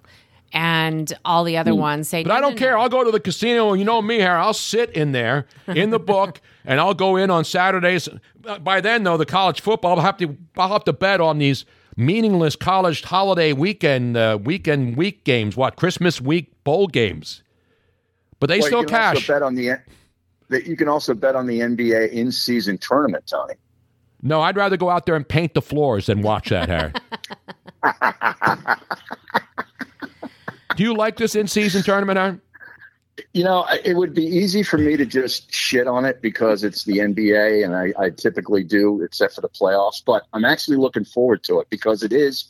and 0.52 1.12
all 1.24 1.44
the 1.44 1.56
other 1.56 1.74
ones 1.74 2.08
say. 2.08 2.22
Hmm. 2.22 2.28
But 2.28 2.34
I 2.36 2.40
don't 2.40 2.54
no, 2.54 2.58
care. 2.58 2.72
no." 2.72 2.80
I'll 2.80 2.88
go 2.88 3.04
to 3.04 3.10
the 3.10 3.20
casino, 3.20 3.72
you 3.74 3.84
know 3.84 4.02
me, 4.02 4.18
Harry. 4.18 4.38
I'll 4.38 4.52
sit 4.52 4.90
in 4.90 5.12
there 5.12 5.46
in 5.68 5.90
the 5.90 5.98
book, 5.98 6.40
and 6.64 6.80
I'll 6.80 6.94
go 6.94 7.16
in 7.16 7.30
on 7.30 7.44
Saturdays. 7.44 8.08
By 8.60 8.80
then, 8.80 9.04
though, 9.04 9.16
the 9.16 9.26
college 9.26 9.60
football, 9.60 9.98
I'll 9.98 10.04
have 10.04 10.16
to 10.18 10.36
I'll 10.56 10.72
have 10.72 10.84
to 10.84 10.92
bet 10.92 11.20
on 11.20 11.38
these 11.38 11.64
meaningless 11.96 12.56
college 12.56 13.02
holiday 13.02 13.52
weekend 13.52 14.16
uh, 14.16 14.38
weekend 14.42 14.96
week 14.96 15.24
games. 15.24 15.56
What 15.56 15.76
Christmas 15.76 16.20
week 16.20 16.52
bowl 16.64 16.86
games? 16.86 17.42
But 18.40 18.48
they 18.48 18.58
Well, 18.58 18.66
still 18.66 18.80
you 18.80 18.86
can 18.86 18.96
cash. 18.96 19.16
Also 19.16 19.32
bet 19.34 19.42
on 19.42 19.54
the 19.54 19.78
that 20.48 20.66
you 20.66 20.76
can 20.76 20.88
also 20.88 21.14
bet 21.14 21.34
on 21.36 21.46
the 21.46 21.60
NBA 21.60 22.10
in 22.10 22.30
season 22.30 22.78
tournament, 22.78 23.26
Tony. 23.26 23.54
No, 24.22 24.40
I'd 24.40 24.56
rather 24.56 24.76
go 24.76 24.88
out 24.88 25.04
there 25.06 25.16
and 25.16 25.28
paint 25.28 25.54
the 25.54 25.62
floors 25.62 26.06
than 26.06 26.22
watch 26.22 26.48
that, 26.48 26.68
Harry. 26.68 26.92
Do 30.76 30.82
you 30.82 30.94
like 30.94 31.16
this 31.16 31.34
in 31.36 31.46
season 31.46 31.82
tournament, 31.82 32.18
Harry? 32.18 32.38
You 33.34 33.42
know, 33.42 33.66
it 33.84 33.96
would 33.96 34.14
be 34.14 34.24
easy 34.24 34.62
for 34.62 34.78
me 34.78 34.96
to 34.96 35.04
just 35.04 35.52
shit 35.52 35.88
on 35.88 36.04
it 36.04 36.22
because 36.22 36.62
it's 36.62 36.84
the 36.84 36.98
NBA, 36.98 37.64
and 37.64 37.74
I, 37.74 37.92
I 38.00 38.10
typically 38.10 38.62
do, 38.62 39.02
except 39.02 39.34
for 39.34 39.40
the 39.40 39.48
playoffs. 39.48 40.00
But 40.04 40.22
I'm 40.32 40.44
actually 40.44 40.76
looking 40.76 41.04
forward 41.04 41.42
to 41.44 41.58
it 41.58 41.68
because 41.68 42.04
it 42.04 42.12
is 42.12 42.44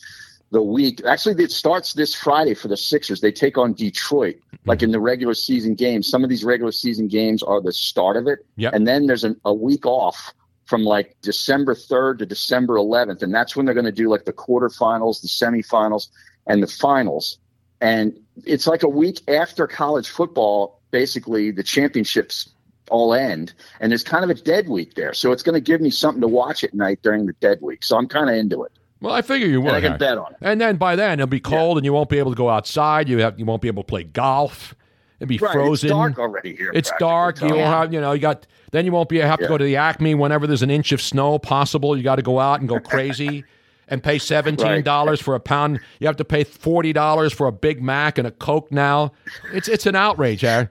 the 0.50 0.60
week. 0.60 1.02
Actually, 1.06 1.42
it 1.42 1.50
starts 1.50 1.94
this 1.94 2.14
Friday 2.14 2.52
for 2.52 2.68
the 2.68 2.76
Sixers. 2.76 3.22
They 3.22 3.32
take 3.32 3.56
on 3.56 3.72
Detroit, 3.72 4.36
like 4.66 4.82
in 4.82 4.90
the 4.92 5.00
regular 5.00 5.32
season 5.32 5.74
games. 5.74 6.06
Some 6.06 6.22
of 6.22 6.28
these 6.28 6.44
regular 6.44 6.70
season 6.72 7.08
games 7.08 7.42
are 7.42 7.62
the 7.62 7.72
start 7.72 8.18
of 8.18 8.26
it, 8.26 8.40
Yep. 8.56 8.74
and 8.74 8.86
then 8.86 9.06
there's 9.06 9.24
an, 9.24 9.40
a 9.46 9.54
week 9.54 9.86
off 9.86 10.34
from 10.66 10.82
like 10.84 11.16
December 11.22 11.74
3rd 11.74 12.18
to 12.18 12.26
December 12.26 12.74
11th, 12.76 13.22
and 13.22 13.34
that's 13.34 13.56
when 13.56 13.64
they're 13.64 13.74
going 13.74 13.84
to 13.86 13.92
do 13.92 14.08
like 14.10 14.26
the 14.26 14.32
quarterfinals, 14.34 15.22
the 15.22 15.28
semifinals, 15.28 16.08
and 16.46 16.62
the 16.62 16.66
finals. 16.66 17.38
And 17.80 18.18
it's 18.44 18.66
like 18.66 18.82
a 18.82 18.88
week 18.88 19.20
after 19.28 19.66
college 19.66 20.08
football, 20.08 20.80
basically 20.90 21.50
the 21.50 21.62
championships 21.62 22.48
all 22.90 23.14
end, 23.14 23.52
and 23.80 23.90
there's 23.90 24.04
kind 24.04 24.24
of 24.24 24.30
a 24.30 24.34
dead 24.34 24.68
week 24.68 24.94
there. 24.94 25.14
So 25.14 25.32
it's 25.32 25.42
going 25.42 25.54
to 25.54 25.60
give 25.60 25.80
me 25.80 25.90
something 25.90 26.20
to 26.20 26.28
watch 26.28 26.62
at 26.64 26.74
night 26.74 27.00
during 27.02 27.26
the 27.26 27.32
dead 27.34 27.58
week. 27.62 27.82
So 27.82 27.96
I'm 27.96 28.06
kind 28.06 28.28
of 28.28 28.36
into 28.36 28.62
it, 28.62 28.72
Well, 29.00 29.14
I 29.14 29.22
figure 29.22 29.48
you 29.48 29.60
and. 29.60 29.70
I 29.70 29.80
can 29.80 29.98
bet 29.98 30.18
on 30.18 30.32
it. 30.32 30.38
And 30.40 30.60
then 30.60 30.76
by 30.76 30.94
then 30.96 31.14
it'll 31.20 31.26
be 31.26 31.40
cold, 31.40 31.78
and 31.78 31.84
you 31.84 31.92
won't 31.92 32.10
be 32.10 32.18
able 32.18 32.32
to 32.32 32.36
go 32.36 32.50
outside. 32.50 33.08
You 33.08 33.18
have 33.18 33.38
you 33.38 33.44
won't 33.44 33.62
be 33.62 33.68
able 33.68 33.82
to 33.82 33.86
play 33.86 34.04
golf. 34.04 34.74
It'll 35.20 35.28
be 35.28 35.38
Right, 35.38 35.52
frozen. 35.52 35.88
It's 35.88 35.96
dark 35.96 36.18
already 36.18 36.56
here. 36.56 36.72
It's 36.74 36.92
dark. 36.98 37.40
You 37.40 37.48
won't 37.48 37.60
have, 37.60 37.92
you 37.92 38.00
know, 38.00 38.12
you 38.12 38.20
got. 38.20 38.46
Then 38.72 38.84
you 38.84 38.92
won't 38.92 39.08
be 39.08 39.18
have 39.18 39.38
to 39.38 39.46
go 39.46 39.56
to 39.56 39.64
the 39.64 39.76
Acme 39.76 40.14
whenever 40.14 40.46
there's 40.46 40.62
an 40.62 40.70
inch 40.70 40.90
of 40.92 41.00
snow 41.00 41.38
possible. 41.38 41.96
You 41.96 42.02
got 42.02 42.16
to 42.16 42.22
go 42.22 42.40
out 42.40 42.60
and 42.60 42.68
go 42.68 42.80
crazy, 42.80 43.44
and 43.88 44.02
pay 44.02 44.18
seventeen 44.18 44.82
dollars 44.82 45.20
for 45.20 45.34
a 45.34 45.40
pound. 45.40 45.80
You 46.00 46.06
have 46.06 46.16
to 46.16 46.24
pay 46.24 46.44
forty 46.44 46.92
dollars 46.92 47.32
for 47.32 47.46
a 47.46 47.52
Big 47.52 47.82
Mac 47.82 48.18
and 48.18 48.26
a 48.26 48.30
Coke 48.30 48.70
now. 48.72 49.12
It's 49.52 49.68
it's 49.68 49.86
an 49.86 49.96
outrage, 49.96 50.40
Harry. 50.42 50.68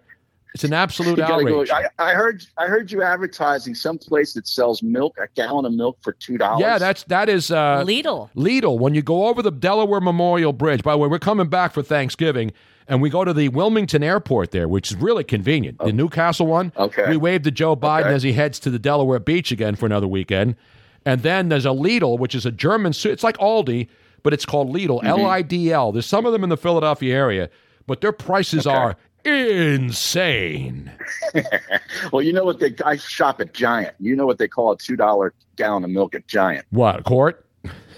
It's 0.56 0.64
an 0.64 0.72
absolute 0.74 1.18
You 1.18 1.24
gotta 1.26 1.44
go- 1.46 1.62
outrage. 1.62 1.72
I, 1.72 1.86
I 1.98 2.14
heard 2.14 2.46
I 2.60 2.68
heard 2.68 2.92
you 2.92 3.02
advertising 3.02 3.74
some 3.74 3.98
place 3.98 4.34
that 4.34 4.48
sells 4.48 4.84
milk, 4.84 5.18
a 5.18 5.28
gallon 5.34 5.66
of 5.66 5.74
milk 5.74 5.98
for 6.02 6.12
two 6.14 6.38
dollars. 6.38 6.62
Yeah, 6.62 6.78
that's 6.78 7.04
that 7.06 7.28
is 7.28 7.50
uh, 7.50 7.84
Lidl. 7.84 8.30
Lidl. 8.36 8.78
When 8.78 8.94
you 8.94 9.02
go 9.02 9.28
over 9.28 9.42
the 9.42 9.50
Delaware 9.52 10.00
Memorial 10.02 10.54
Bridge. 10.54 10.84
By 10.84 10.92
the 10.92 11.00
way, 11.00 11.08
we're 11.08 11.18
coming 11.18 11.48
back 11.50 11.74
for 11.74 11.82
Thanksgiving, 11.82 12.52
and 12.88 13.02
we 13.02 13.10
go 13.10 13.26
to 13.26 13.34
the 13.34 13.50
Wilmington 13.50 14.04
Airport 14.04 14.52
there, 14.52 14.68
which 14.68 14.92
is 14.92 14.98
really 14.98 15.24
convenient. 15.24 15.80
The 15.80 15.92
Newcastle 15.92 16.46
one. 16.46 16.72
Okay. 16.78 17.10
We 17.10 17.18
wave 17.18 17.42
to 17.44 17.52
Joe 17.52 17.76
Biden 17.76 18.02
Okay. 18.02 18.14
as 18.14 18.22
he 18.22 18.34
heads 18.34 18.60
to 18.60 18.70
the 18.70 18.78
Delaware 18.78 19.18
Beach 19.20 19.52
again 19.52 19.76
for 19.76 19.88
another 19.88 20.08
weekend, 20.08 20.56
and 21.06 21.22
then 21.22 21.50
there's 21.50 21.66
a 21.66 21.70
Lidl, 21.70 22.18
which 22.20 22.36
is 22.36 22.46
a 22.46 22.52
German. 22.52 22.94
su- 22.94 23.10
It's 23.12 23.24
like 23.24 23.38
Aldi, 23.38 23.88
but 24.24 24.34
it's 24.34 24.46
called 24.46 24.74
Lidl. 24.74 25.00
Mm-hmm. 25.00 25.08
L 25.08 25.26
I 25.26 25.42
D 25.42 25.72
L. 25.72 25.92
There's 25.92 26.06
some 26.06 26.26
of 26.26 26.32
them 26.34 26.44
in 26.44 26.50
the 26.50 26.58
Philadelphia 26.58 27.14
area, 27.16 27.50
but 27.88 28.02
their 28.02 28.12
prices 28.12 28.66
are 28.68 28.96
insane. 29.26 30.92
well, 32.12 32.22
you 32.22 32.34
know 32.34 32.44
what 32.44 32.60
they? 32.60 32.74
I 32.86 32.98
shop 32.98 33.40
at 33.42 33.54
Giant. 33.54 33.96
You 34.00 34.16
know 34.16 34.26
what 34.26 34.38
they 34.38 34.48
call 34.48 34.72
a 34.72 34.78
two 34.78 34.96
dollar 34.96 35.34
gallon 35.56 35.84
of 35.84 35.90
milk 35.90 36.16
at 36.16 36.28
Giant? 36.28 36.66
What 36.72 37.00
a 37.00 37.04
quart? 37.04 37.46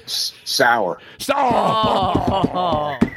S- 0.05 0.33
sour. 0.43 0.99
Stop! 1.17 3.01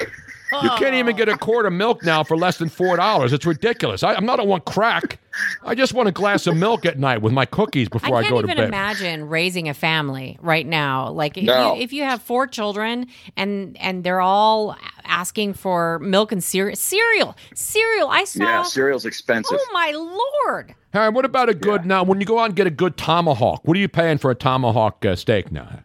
You 0.53 0.71
can't 0.79 0.95
even 0.95 1.17
get 1.17 1.29
a 1.29 1.37
quart 1.39 1.67
of 1.67 1.73
milk 1.73 2.03
now 2.05 2.25
for 2.25 2.37
less 2.37 2.59
than 2.59 2.69
four 2.69 2.97
dollars. 2.97 3.33
It's 3.33 3.45
ridiculous. 3.47 4.03
I, 4.03 4.15
I'm 4.15 4.25
not. 4.27 4.41
I 4.41 4.45
want 4.45 4.65
crack. 4.65 5.21
I 5.63 5.75
just 5.75 5.95
want 5.95 6.09
a 6.09 6.13
glass 6.13 6.47
of 6.47 6.57
milk 6.57 6.85
at 6.85 6.99
night 6.99 7.23
with 7.23 7.33
my 7.33 7.45
cookies 7.47 7.89
before 7.89 8.17
I, 8.17 8.29
go 8.29 8.41
to 8.41 8.47
bed. 8.47 8.53
I 8.53 8.55
can't 8.55 8.59
even 8.59 8.69
imagine 8.69 9.29
raising 9.29 9.69
a 9.69 9.75
family 9.75 10.37
right 10.41 10.67
now. 10.67 11.11
Like 11.11 11.37
if, 11.37 11.45
No. 11.45 11.75
you, 11.75 11.83
if 11.83 11.93
you 11.93 12.03
have 12.03 12.23
four 12.23 12.47
children 12.47 13.07
and 13.37 13.77
and 13.79 14.03
they're 14.05 14.21
all 14.21 14.77
asking 15.05 15.55
for 15.55 15.99
milk 16.01 16.33
and 16.33 16.43
cereal, 16.43 16.77
cereal, 16.77 17.37
cereal. 17.55 18.09
I 18.09 18.25
saw. 18.25 18.43
Yeah, 18.45 18.63
cereal's 18.63 19.05
expensive. 19.07 19.59
oh 19.61 19.71
my 19.73 19.93
lord! 19.93 20.75
All 20.95 21.03
right, 21.03 21.11
what 21.11 21.25
about 21.25 21.49
a 21.51 21.55
good 21.55 21.85
now? 21.85 22.03
When 22.03 22.21
you 22.21 22.27
go 22.27 22.39
out 22.39 22.47
and 22.47 22.57
get 22.57 22.67
a 22.67 22.71
good 22.71 22.97
tomahawk, 22.97 23.67
what 23.67 23.77
are 23.77 23.81
you 23.81 23.89
paying 23.89 24.19
for 24.19 24.31
a 24.31 24.35
tomahawk 24.35 25.05
uh, 25.05 25.15
steak 25.15 25.53
now? 25.53 25.81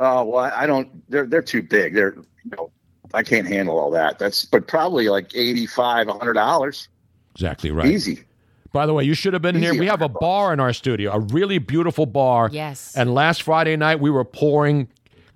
Oh 0.00 0.24
well, 0.24 0.44
I 0.44 0.62
I 0.62 0.66
don't. 0.66 0.88
They're 1.10 1.26
they're 1.26 1.42
too 1.42 1.62
big. 1.62 1.94
They're 1.94 2.14
you 2.14 2.50
know, 2.56 2.70
I 3.14 3.22
can't 3.22 3.46
handle 3.46 3.78
all 3.78 3.90
that. 3.92 4.18
That's 4.18 4.44
but 4.44 4.66
probably 4.66 5.08
like 5.08 5.34
eighty 5.34 5.66
five, 5.66 6.08
hundred 6.08 6.34
dollars. 6.34 6.88
Exactly 7.34 7.70
right. 7.70 7.86
Easy. 7.86 8.24
By 8.72 8.84
the 8.84 8.92
way, 8.92 9.04
you 9.04 9.14
should 9.14 9.32
have 9.32 9.42
been 9.42 9.56
here. 9.56 9.78
We 9.78 9.86
have 9.86 10.02
a 10.02 10.08
bar 10.08 10.52
in 10.52 10.60
our 10.60 10.72
studio, 10.72 11.12
a 11.12 11.20
really 11.20 11.58
beautiful 11.58 12.04
bar. 12.04 12.50
Yes. 12.52 12.94
And 12.94 13.14
last 13.14 13.42
Friday 13.42 13.76
night, 13.76 13.98
we 13.98 14.10
were 14.10 14.24
pouring 14.24 14.88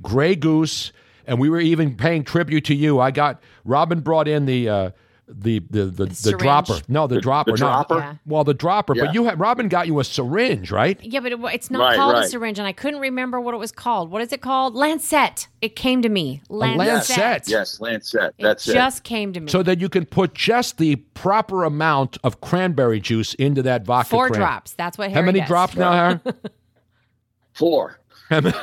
Grey 0.03 0.37
Goose, 0.37 0.93
and 1.27 1.39
we 1.41 1.49
were 1.49 1.61
even 1.61 1.97
paying 1.97 2.25
tribute 2.25 2.67
to 2.67 2.75
you. 2.75 3.01
I 3.01 3.11
got 3.11 3.43
Robin 3.65 4.01
brought 4.01 4.29
in 4.29 4.45
the 4.45 4.69
uh, 4.69 4.91
the 5.29 5.61
the 5.71 5.87
the, 5.87 6.07
the, 6.07 6.15
syringe. 6.15 6.43
dropper. 6.43 6.81
No, 6.89 7.07
the, 7.07 7.21
dropper. 7.21 7.53
no. 7.53 7.57
dropper? 7.57 7.99
Yeah. 7.99 8.15
Well, 8.27 8.45
the 8.45 8.55
dropper. 8.55 8.95
Yeah. 8.97 9.07
But 9.07 9.15
you 9.15 9.25
had 9.25 9.39
Robin 9.39 9.69
got 9.69 9.87
you 9.87 9.99
a 10.01 10.05
syringe, 10.05 10.71
right? 10.71 10.99
Yeah, 11.03 11.21
but 11.21 11.33
it, 11.33 11.41
it's 11.55 11.71
not 11.71 11.81
Right, 11.81 11.97
called 11.97 12.17
a 12.17 12.29
syringe, 12.29 12.59
and 12.59 12.67
I 12.67 12.73
couldn't 12.73 13.01
remember 13.01 13.41
what 13.41 13.55
it 13.55 13.59
was 13.59 13.73
called. 13.73 14.11
What 14.11 14.23
is 14.23 14.33
it 14.33 14.41
called? 14.41 14.75
Lancet. 14.75 15.49
It 15.61 15.77
came 15.77 16.03
to 16.03 16.09
me. 16.09 16.43
Lancet. 16.49 16.79
Lancet. 17.17 17.49
Yes, 17.49 17.81
Lancet. 17.81 18.35
That's 18.39 18.67
it. 18.69 18.75
just 18.75 19.05
came 19.05 19.33
to 19.33 19.41
me. 19.41 19.51
So 19.51 19.63
that 19.63 19.81
you 19.81 19.89
can 19.89 20.07
put 20.07 20.35
just 20.35 20.79
the 20.79 20.97
proper 20.97 21.65
amount 21.65 22.19
of 22.25 22.41
cranberry 22.41 23.01
juice 23.01 23.35
into 23.35 23.63
that 23.63 23.85
vodka. 23.85 24.11
Four 24.11 24.29
cran- 24.29 24.41
drops. 24.41 24.75
That's 24.75 24.99
what. 24.99 25.13
How 25.13 25.23
many 25.23 25.41
gets. 25.41 25.49
drops 25.49 25.77
now, 25.77 25.93
Harry? 25.93 26.21
Four. 27.53 27.99
Four. 28.31 28.43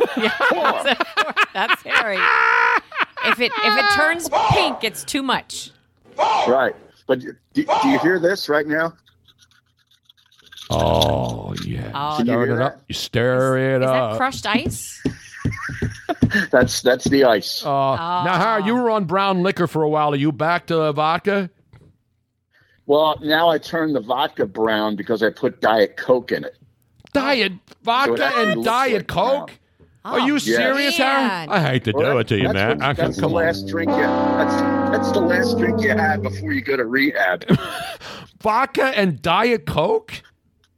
That's 1.54 1.82
Harry. 1.84 2.17
if 3.26 3.39
it 3.39 3.52
if 3.56 3.78
it 3.78 3.86
turns 3.95 4.30
pink, 4.52 4.84
it's 4.84 5.04
too 5.04 5.24
much. 5.24 5.72
Right. 6.17 6.76
But 7.08 7.19
do, 7.22 7.34
do 7.54 7.88
you 7.89 8.00
hear 8.00 8.19
this 8.19 8.50
right 8.50 8.67
now? 8.67 8.93
Oh 10.69 11.56
yeah. 11.65 11.91
Oh, 11.95 12.17
Can 12.17 12.28
you 12.28 12.34
Stir 12.34 12.45
hear 12.45 12.54
it 12.54 12.58
that? 12.58 12.63
up. 12.74 12.82
You 12.88 12.95
stir 12.95 13.58
it 13.76 13.82
Is 13.82 13.88
up. 13.89 14.12
that 14.12 14.17
crushed 14.17 14.45
ice? 14.48 15.04
That's 16.52 16.82
that's 16.84 17.06
the 17.06 17.24
ice. 17.24 17.65
Uh, 17.65 17.95
Now, 17.95 18.38
Harry, 18.38 18.63
you 18.65 18.76
were 18.76 18.91
on 18.91 19.06
brown 19.06 19.41
liquor 19.41 19.65
for 19.65 19.82
a 19.82 19.89
while. 19.89 20.13
Are 20.13 20.17
you 20.17 20.32
back 20.32 20.67
to 20.67 20.91
vodka? 20.93 21.50
Well, 22.86 23.17
now 23.24 23.50
I 23.50 23.58
turn 23.58 23.93
the 23.93 24.00
vodka 24.00 24.45
brown 24.45 24.95
because 24.95 25.24
I 25.24 25.32
put 25.32 25.60
Diet 25.60 25.98
Coke 25.98 26.32
in 26.32 26.43
it. 26.43 26.56
Diet 27.13 27.54
vodka 27.84 28.24
actually 28.26 28.41
and 28.43 28.56
looks 28.58 28.65
Diet 28.65 28.93
like 28.93 29.08
Coke? 29.08 29.59
Are 30.13 30.19
you 30.28 30.36
Oh, 30.36 30.38
serious, 30.38 30.98
Harry? 30.98 31.28
man. 31.28 31.50
I 31.50 31.60
hate 31.60 31.84
to 31.86 31.91
do 31.93 32.17
it 32.17 32.28
to 32.30 32.36
you, 32.38 32.43
that's 32.43 32.54
man. 32.54 32.78
what- 32.80 32.86
I 32.88 32.93
that's 32.93 33.15
the 33.15 33.22
come 33.22 33.32
on. 33.36 33.43
last 33.43 33.67
drink 33.67 33.91
you. 33.91 33.98
That's 33.98 34.56
that's 34.91 35.12
the 35.12 35.19
last 35.22 35.58
drink 35.58 35.82
you 35.82 35.89
had 35.89 36.22
before 36.24 36.52
you 36.54 36.62
go 36.62 36.76
to 36.78 36.86
rehab. 36.86 37.45
Vodka 38.41 38.86
and 38.98 39.22
Diet 39.22 39.65
Coke? 39.65 40.22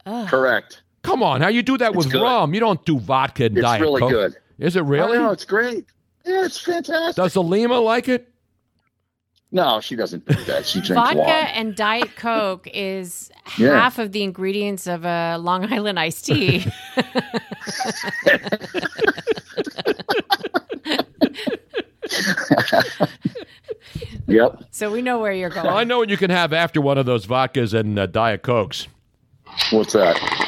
Correct. 0.06 0.82
Come 1.02 1.22
on, 1.22 1.40
how 1.40 1.48
you 1.48 1.62
do 1.62 1.76
that 1.78 1.94
with 1.94 2.10
good. 2.12 2.22
rum? 2.22 2.54
You 2.54 2.60
don't 2.60 2.84
do 2.84 2.98
vodka 2.98 3.44
and 3.46 3.54
Diet 3.56 3.64
Coke. 3.64 3.64
It's 3.64 3.70
Diet 3.70 3.80
really 3.82 4.00
Coke. 4.00 4.10
good. 4.10 4.36
Is 4.58 4.76
it 4.76 4.82
really? 4.84 5.18
Oh, 5.18 5.22
no, 5.26 5.30
it's 5.30 5.44
great. 5.44 5.86
Yeah, 6.24 6.44
it's 6.44 6.58
fantastic. 6.60 7.16
Does 7.16 7.32
the 7.34 7.42
Lima 7.42 7.78
like 7.80 8.08
it? 8.08 8.28
no, 9.54 9.80
she 9.80 9.96
doesn't 9.96 10.24
do 10.26 10.34
that. 10.44 10.64
She 10.64 10.80
drinks 10.80 10.94
Vodka 10.94 11.18
wine. 11.18 11.28
and 11.28 11.74
Diet 11.76 12.16
Coke 12.16 12.66
is 12.72 13.30
Yeah. 13.58 13.78
half 13.78 13.98
of 13.98 14.12
the 14.12 14.22
ingredients 14.22 14.86
of 14.86 15.04
a 15.04 15.36
Long 15.38 15.70
Island 15.72 15.98
iced 16.00 16.24
tea. 16.26 16.64
Yep. 24.28 24.64
so 24.70 24.90
we 24.90 25.02
know 25.02 25.18
where 25.18 25.32
you're 25.32 25.50
going. 25.50 25.66
Well, 25.66 25.76
I 25.76 25.84
know 25.84 25.98
what 25.98 26.08
you 26.08 26.16
can 26.16 26.30
have 26.30 26.52
after 26.52 26.80
one 26.80 26.96
of 26.96 27.06
those 27.06 27.26
vodkas 27.26 27.78
and 27.78 27.98
uh, 27.98 28.06
Diet 28.06 28.42
Cokes. 28.42 28.86
What's 29.70 29.92
that? 29.94 30.16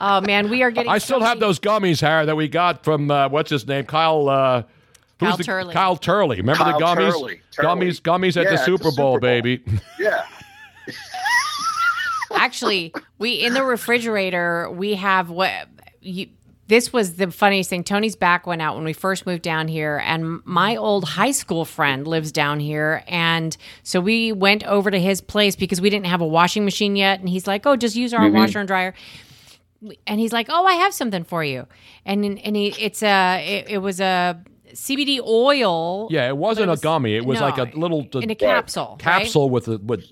Oh 0.00 0.20
man, 0.20 0.50
we 0.50 0.62
are 0.62 0.70
getting. 0.70 0.90
I 0.90 0.98
still 0.98 1.20
so 1.20 1.24
have 1.24 1.38
many- 1.38 1.48
those 1.48 1.60
gummies, 1.60 2.00
Harry, 2.00 2.26
that 2.26 2.36
we 2.36 2.48
got 2.48 2.84
from 2.84 3.10
uh, 3.10 3.28
what's 3.28 3.50
his 3.50 3.66
name, 3.66 3.86
Kyle. 3.86 4.28
Uh, 4.28 4.62
who's 5.18 5.28
Kyle 5.28 5.36
the- 5.36 5.44
Turley. 5.44 5.72
Kyle 5.72 5.96
Turley. 5.96 6.36
Remember 6.38 6.62
Kyle 6.64 6.78
the 6.78 6.84
gummies? 6.84 7.12
Turley. 7.12 7.40
Turley. 7.52 7.68
Gummies, 7.86 8.02
gummies 8.02 8.36
at 8.36 8.44
Yeah, 8.44 8.50
the 8.50 8.50
at 8.50 8.58
the 8.58 8.64
Super 8.64 8.84
Super 8.84 8.96
Bowl, 8.96 9.12
Bowl. 9.12 9.20
baby. 9.20 9.62
Yeah. 9.98 10.24
Actually, 12.34 12.92
we 13.18 13.32
in 13.32 13.54
the 13.54 13.64
refrigerator 13.64 14.70
we 14.70 14.94
have 14.94 15.30
what 15.30 15.50
you. 16.00 16.28
This 16.66 16.94
was 16.94 17.16
the 17.16 17.30
funniest 17.30 17.68
thing. 17.68 17.84
Tony's 17.84 18.16
back 18.16 18.46
went 18.46 18.62
out 18.62 18.74
when 18.74 18.84
we 18.84 18.94
first 18.94 19.26
moved 19.26 19.42
down 19.42 19.68
here, 19.68 20.00
and 20.02 20.40
my 20.46 20.76
old 20.76 21.04
high 21.04 21.32
school 21.32 21.66
friend 21.66 22.08
lives 22.08 22.32
down 22.32 22.58
here, 22.58 23.04
and 23.06 23.54
so 23.82 24.00
we 24.00 24.32
went 24.32 24.64
over 24.64 24.90
to 24.90 24.98
his 24.98 25.20
place 25.20 25.56
because 25.56 25.82
we 25.82 25.90
didn't 25.90 26.06
have 26.06 26.22
a 26.22 26.26
washing 26.26 26.64
machine 26.64 26.96
yet, 26.96 27.20
and 27.20 27.28
he's 27.28 27.46
like, 27.46 27.66
"Oh, 27.66 27.76
just 27.76 27.96
use 27.96 28.14
our 28.14 28.22
Mm-hmm. 28.22 28.36
washer 28.38 28.60
and 28.60 28.66
dryer." 28.66 28.94
And 30.06 30.18
he's 30.18 30.32
like, 30.32 30.46
"Oh, 30.48 30.64
I 30.64 30.74
have 30.76 30.94
something 30.94 31.24
for 31.24 31.44
you," 31.44 31.66
and 32.06 32.24
and 32.24 32.56
he, 32.56 32.68
it's 32.80 33.02
a 33.02 33.44
it, 33.46 33.66
it 33.72 33.78
was 33.78 34.00
a 34.00 34.40
CBD 34.72 35.20
oil. 35.20 36.08
Yeah, 36.10 36.28
it 36.28 36.36
wasn't 36.36 36.70
it 36.70 36.78
a 36.78 36.80
gummy. 36.80 37.14
It 37.14 37.24
was 37.24 37.38
no, 37.38 37.48
like 37.48 37.58
a 37.58 37.78
little 37.78 38.06
in 38.14 38.30
a 38.30 38.34
capsule. 38.34 38.92
right? 38.92 38.98
capsule 38.98 39.50
with 39.50 39.68
a, 39.68 39.78
with 39.78 40.04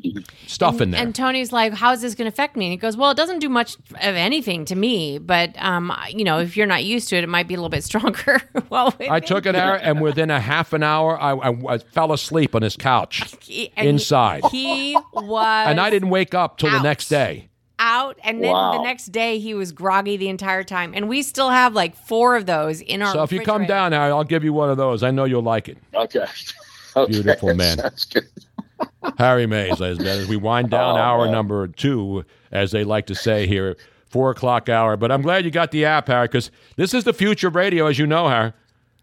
stuff 0.47 0.81
in 0.81 0.91
there. 0.91 1.01
And 1.01 1.15
Tony's 1.15 1.53
like, 1.53 1.73
"How's 1.73 2.03
this 2.03 2.15
going 2.15 2.31
to 2.31 2.35
affect 2.35 2.57
me?" 2.57 2.67
And 2.67 2.73
he 2.73 2.77
goes, 2.77 2.97
"Well, 2.97 3.11
it 3.11 3.17
doesn't 3.17 3.39
do 3.39 3.49
much 3.49 3.77
of 3.77 4.15
anything 4.15 4.65
to 4.67 4.77
me, 4.77 5.19
but 5.19 5.55
um, 5.63 5.93
you 6.11 6.25
know, 6.25 6.39
if 6.39 6.57
you're 6.57 6.67
not 6.67 6.85
used 6.85 7.09
to 7.09 7.17
it, 7.17 7.25
it 7.25 7.29
might 7.29 7.49
be 7.49 7.55
a 7.55 7.57
little 7.57 7.71
bit 7.71 7.85
stronger." 7.93 8.41
well, 8.69 8.95
I 9.01 9.21
took 9.21 9.47
it, 9.47 9.55
Harry, 9.55 9.81
and 9.81 10.01
within 10.01 10.31
a 10.31 10.41
half 10.41 10.73
an 10.73 10.83
hour, 10.83 11.21
I, 11.21 11.33
I, 11.33 11.75
I 11.75 11.79
fell 11.79 12.13
asleep 12.13 12.55
on 12.55 12.63
his 12.63 12.77
couch, 12.77 13.35
he- 13.41 13.73
inside. 13.77 14.43
He 14.53 14.97
was, 15.15 15.67
and 15.67 15.81
I 15.81 15.89
didn't 15.89 16.11
wake 16.11 16.35
up 16.35 16.59
till 16.59 16.71
the 16.71 16.83
next 16.83 17.09
day. 17.09 17.49
Out, 17.79 18.19
and 18.23 18.43
then 18.45 18.53
Wow. 18.53 18.73
the 18.79 18.83
next 18.85 19.07
day 19.07 19.39
he 19.39 19.55
was 19.55 19.73
groggy 19.73 20.17
the 20.17 20.29
entire 20.29 20.63
time, 20.63 20.93
and 20.95 21.09
we 21.09 21.23
still 21.23 21.51
have 21.51 21.75
like 21.75 21.97
four 21.97 22.37
of 22.37 22.47
those 22.47 22.81
in 22.81 23.03
our. 23.03 23.13
So 23.13 23.23
if 23.25 23.33
you 23.33 23.41
come 23.41 23.67
down, 23.67 23.91
Harry, 23.93 24.13
I'll 24.13 24.23
give 24.25 24.45
you 24.45 24.53
one 24.53 24.71
of 24.71 24.77
those. 24.77 25.03
I 25.03 25.11
know 25.11 25.25
you'll 25.25 25.43
like 25.43 25.69
it. 25.69 25.79
Okay. 25.95 26.25
okay. 26.97 27.11
Beautiful 27.13 27.55
man. 27.57 27.79
Harry 29.19 29.47
Mayes, 29.47 29.81
ladies 29.81 29.99
and 29.99 30.07
gentlemen, 30.07 30.23
as 30.25 30.29
we 30.29 30.37
wind 30.37 30.71
down 30.71 30.97
Oh, 30.97 31.01
hour 31.03 31.25
man. 31.25 31.33
number 31.33 31.67
two, 31.69 32.25
as 32.53 32.71
they 32.71 32.85
like 32.85 33.07
to 33.07 33.15
say 33.15 33.47
here, 33.47 33.77
four 34.07 34.31
o'clock 34.31 34.69
hour. 34.69 34.97
But 34.97 35.11
I'm 35.11 35.23
glad 35.23 35.45
you 35.45 35.51
got 35.51 35.71
the 35.73 35.85
app, 35.85 36.07
Harry, 36.09 36.29
because 36.29 36.51
this 36.77 36.95
is 36.95 37.05
the 37.05 37.13
future 37.13 37.49
of 37.49 37.55
radio, 37.57 37.87
as 37.87 37.99
you 37.99 38.07
know, 38.07 38.29
Harry. 38.29 38.53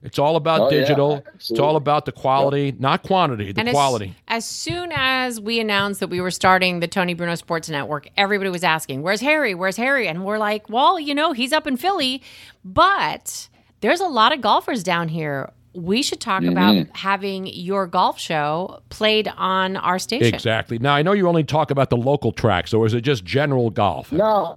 It's 0.02 0.18
all 0.18 0.38
about 0.38 0.62
Oh, 0.62 0.70
yeah, 0.72 0.80
digital. 0.80 1.24
it's 1.36 1.60
all 1.60 1.76
about 1.76 2.06
the 2.06 2.14
quality, 2.14 2.74
not 2.80 3.04
quantity, 3.04 3.52
the 3.52 3.60
And 3.60 3.68
as- 3.70 3.74
quality. 3.74 4.16
As, 4.30 4.46
soon 4.46 4.92
as 4.94 5.42
we 5.42 5.60
announced 5.60 6.00
that 6.00 6.08
we 6.08 6.22
were 6.22 6.32
starting 6.32 6.80
the 6.80 6.88
Tony 6.88 7.14
Bruno 7.14 7.36
Sports 7.36 7.70
Network, 7.70 8.08
everybody 8.16 8.50
was 8.50 8.64
asking, 8.64 9.02
"Where's 9.02 9.20
Harry? 9.22 9.54
Where's 9.54 9.76
Harry?" 9.76 10.08
And 10.08 10.24
we're 10.24 10.38
like, 10.38 10.70
"Well, 10.70 11.00
you 11.00 11.14
know, 11.14 11.34
he's 11.34 11.52
up 11.52 11.68
in 11.68 11.76
Philly, 11.76 12.22
but 12.64 13.50
there's 13.82 14.00
a 14.00 14.08
lot 14.08 14.32
of 14.32 14.40
golfers 14.42 14.84
down 14.84 15.10
here. 15.10 15.50
We 15.74 16.02
should 16.02 16.20
talk 16.20 16.42
Mhm. 16.42 16.52
about 16.52 16.88
having 16.98 17.46
your 17.48 17.86
golf 17.86 18.20
show 18.20 18.80
played 18.90 19.32
on 19.38 19.78
our 19.78 20.00
station. 20.00 20.34
Exactly. 20.34 20.80
Now 20.80 20.96
I 20.96 21.04
know 21.04 21.12
you 21.12 21.28
only 21.28 21.44
talk 21.44 21.70
about 21.72 21.90
the 21.92 21.98
local 21.98 22.32
tracks, 22.32 22.74
or 22.74 22.86
is 22.86 22.94
it 22.94 23.02
just 23.02 23.24
general 23.24 23.70
golf? 23.70 24.12
No, 24.12 24.56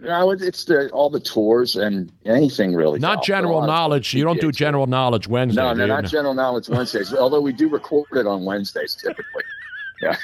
no, 0.00 0.30
it's 0.30 0.64
the 0.64 0.88
all 0.90 1.10
the 1.10 1.18
tours 1.20 1.74
and 1.76 2.12
anything 2.24 2.74
really. 2.74 3.00
Not 3.00 3.16
golf. 3.16 3.26
general 3.26 3.54
A 3.54 3.58
lot 3.58 3.62
of 3.64 3.66
knowledge. 3.68 4.14
You 4.14 4.24
don't 4.24 4.40
do 4.40 4.52
general 4.52 4.86
knowledge 4.86 5.26
Wednesday. 5.28 5.60
No, 5.62 5.72
do 5.74 5.78
no, 5.78 5.84
you? 5.84 5.88
not 5.88 6.04
general 6.06 6.34
knowledge 6.34 6.68
Wednesdays. 6.68 7.12
Although 7.12 7.40
we 7.40 7.52
do 7.52 7.68
record 7.68 8.06
it 8.12 8.26
on 8.26 8.44
Wednesdays 8.44 8.94
typically. 8.94 9.42
Yeah, 10.02 10.16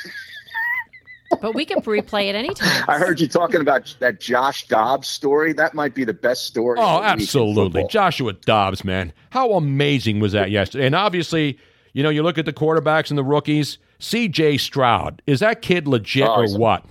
But 1.40 1.54
we 1.54 1.64
can 1.64 1.80
replay 1.82 2.28
it 2.28 2.34
anytime. 2.34 2.84
I 2.88 2.98
heard 2.98 3.20
you 3.20 3.28
talking 3.28 3.60
about 3.60 3.94
that 4.00 4.20
Josh 4.20 4.66
Dobbs 4.66 5.08
story. 5.08 5.52
That 5.52 5.74
might 5.74 5.94
be 5.94 6.04
the 6.04 6.14
best 6.14 6.46
story. 6.46 6.78
Oh, 6.80 6.82
of 6.82 6.88
the 6.88 6.98
week 6.98 7.04
in 7.04 7.10
absolutely. 7.10 7.86
Joshua 7.90 8.32
Dobbs, 8.32 8.84
man. 8.84 9.12
How 9.30 9.52
amazing 9.52 10.20
was 10.20 10.32
that 10.32 10.50
yesterday? 10.50 10.86
And 10.86 10.94
obviously, 10.94 11.58
you 11.92 12.02
know, 12.02 12.10
you 12.10 12.22
look 12.22 12.38
at 12.38 12.44
the 12.44 12.52
quarterbacks 12.52 13.10
and 13.10 13.18
the 13.18 13.24
rookies. 13.24 13.78
CJ 14.00 14.60
Stroud, 14.60 15.22
is 15.26 15.40
that 15.40 15.60
kid 15.60 15.88
legit 15.88 16.28
Oh, 16.28 16.42
or 16.42 16.58
what? 16.58 16.84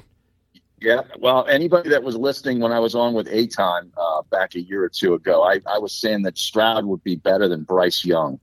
Yeah, 0.79 1.01
well, 1.17 1.45
anybody 1.47 1.89
that 1.89 2.03
was 2.03 2.15
listening 2.15 2.59
when 2.59 2.71
I 2.71 2.79
was 2.79 2.93
on 2.93 3.13
with 3.15 3.27
Aton 3.27 3.91
uh, 3.97 4.21
back 4.29 4.53
a 4.53 4.61
year 4.61 4.83
or 4.83 4.89
two 4.89 5.15
ago, 5.15 5.43
I, 5.43 5.59
I 5.65 5.79
was 5.79 5.91
saying 5.91 6.21
that 6.23 6.37
Stroud 6.37 6.85
would 6.85 7.03
be 7.03 7.15
better 7.15 7.47
than 7.47 7.63
Bryce 7.63 8.05
Young 8.05 8.39